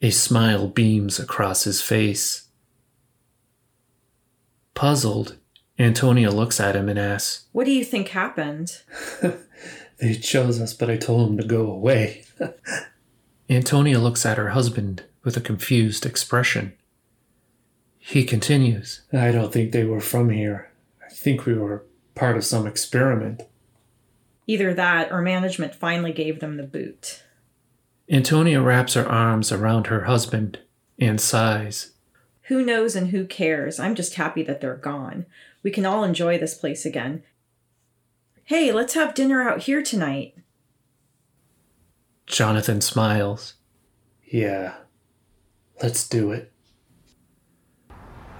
A 0.00 0.10
smile 0.10 0.68
beams 0.68 1.18
across 1.18 1.64
his 1.64 1.82
face. 1.82 2.48
Puzzled, 4.74 5.36
Antonia 5.80 6.30
looks 6.30 6.60
at 6.60 6.76
him 6.76 6.88
and 6.88 6.98
asks, 6.98 7.46
What 7.52 7.64
do 7.64 7.72
you 7.72 7.84
think 7.84 8.08
happened? 8.08 8.82
They 10.00 10.14
chose 10.14 10.60
us, 10.60 10.72
but 10.72 10.90
I 10.90 10.96
told 10.96 11.28
them 11.28 11.36
to 11.36 11.46
go 11.46 11.70
away. 11.70 12.24
Antonia 13.50 13.98
looks 13.98 14.24
at 14.24 14.38
her 14.38 14.50
husband 14.50 15.04
with 15.22 15.36
a 15.36 15.42
confused 15.42 16.06
expression. 16.06 16.72
He 17.98 18.24
continues, 18.24 19.02
I 19.12 19.30
don't 19.30 19.52
think 19.52 19.72
they 19.72 19.84
were 19.84 20.00
from 20.00 20.30
here. 20.30 20.70
I 21.04 21.12
think 21.12 21.44
we 21.44 21.52
were 21.52 21.84
part 22.14 22.38
of 22.38 22.44
some 22.44 22.66
experiment. 22.66 23.42
Either 24.46 24.72
that 24.72 25.12
or 25.12 25.20
management 25.20 25.74
finally 25.74 26.12
gave 26.12 26.40
them 26.40 26.56
the 26.56 26.62
boot. 26.62 27.22
Antonia 28.10 28.62
wraps 28.62 28.94
her 28.94 29.06
arms 29.06 29.52
around 29.52 29.88
her 29.88 30.04
husband 30.04 30.60
and 30.98 31.20
sighs. 31.20 31.92
Who 32.50 32.64
knows 32.64 32.96
and 32.96 33.10
who 33.10 33.26
cares? 33.26 33.78
I'm 33.78 33.94
just 33.94 34.16
happy 34.16 34.42
that 34.42 34.60
they're 34.60 34.74
gone. 34.74 35.24
We 35.62 35.70
can 35.70 35.86
all 35.86 36.02
enjoy 36.02 36.36
this 36.36 36.52
place 36.52 36.84
again. 36.84 37.22
Hey, 38.42 38.72
let's 38.72 38.94
have 38.94 39.14
dinner 39.14 39.48
out 39.48 39.62
here 39.62 39.84
tonight. 39.84 40.34
Jonathan 42.26 42.80
smiles. 42.80 43.54
Yeah, 44.26 44.74
let's 45.80 46.08
do 46.08 46.32
it. 46.32 46.50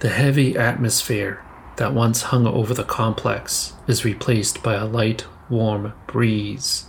The 0.01 0.09
heavy 0.09 0.57
atmosphere 0.57 1.41
that 1.77 1.93
once 1.93 2.23
hung 2.23 2.45
over 2.45 2.73
the 2.73 2.83
complex 2.83 3.75
is 3.87 4.03
replaced 4.03 4.61
by 4.61 4.73
a 4.73 4.85
light, 4.85 5.25
warm 5.49 5.93
breeze. 6.07 6.87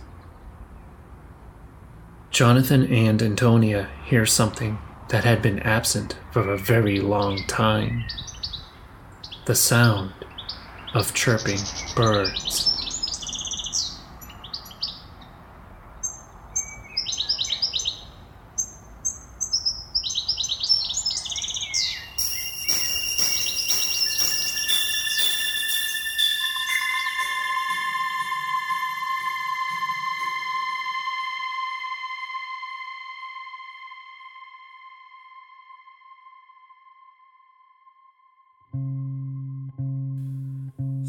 Jonathan 2.31 2.85
and 2.91 3.23
Antonia 3.23 3.89
hear 4.03 4.25
something 4.25 4.77
that 5.13 5.25
had 5.25 5.43
been 5.43 5.59
absent 5.59 6.15
for 6.31 6.49
a 6.49 6.57
very 6.57 6.99
long 6.99 7.37
time 7.45 8.03
the 9.45 9.53
sound 9.53 10.11
of 10.95 11.13
chirping 11.13 11.59
birds. 11.95 12.82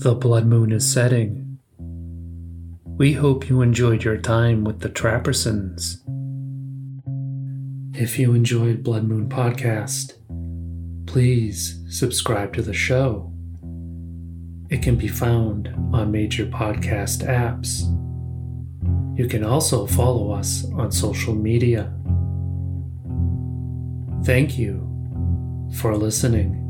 The 0.04 0.14
blood 0.14 0.44
moon 0.44 0.70
is 0.70 0.86
setting. 0.86 1.56
We 2.98 3.14
hope 3.14 3.48
you 3.48 3.62
enjoyed 3.62 4.04
your 4.04 4.18
time 4.18 4.62
with 4.62 4.80
the 4.80 4.90
Trappersons. 4.90 5.96
If 7.98 8.18
you 8.18 8.34
enjoyed 8.34 8.82
Blood 8.82 9.04
Moon 9.04 9.30
Podcast, 9.30 10.12
please 11.06 11.80
subscribe 11.88 12.52
to 12.52 12.60
the 12.60 12.74
show. 12.74 13.32
It 14.68 14.82
can 14.82 14.96
be 14.96 15.08
found 15.08 15.68
on 15.94 16.12
major 16.12 16.44
podcast 16.44 17.26
apps. 17.26 17.80
You 19.18 19.26
can 19.26 19.42
also 19.42 19.86
follow 19.86 20.32
us 20.32 20.66
on 20.74 20.92
social 20.92 21.34
media. 21.34 21.90
Thank 24.22 24.58
you 24.58 24.86
for 25.78 25.96
listening. 25.96 26.63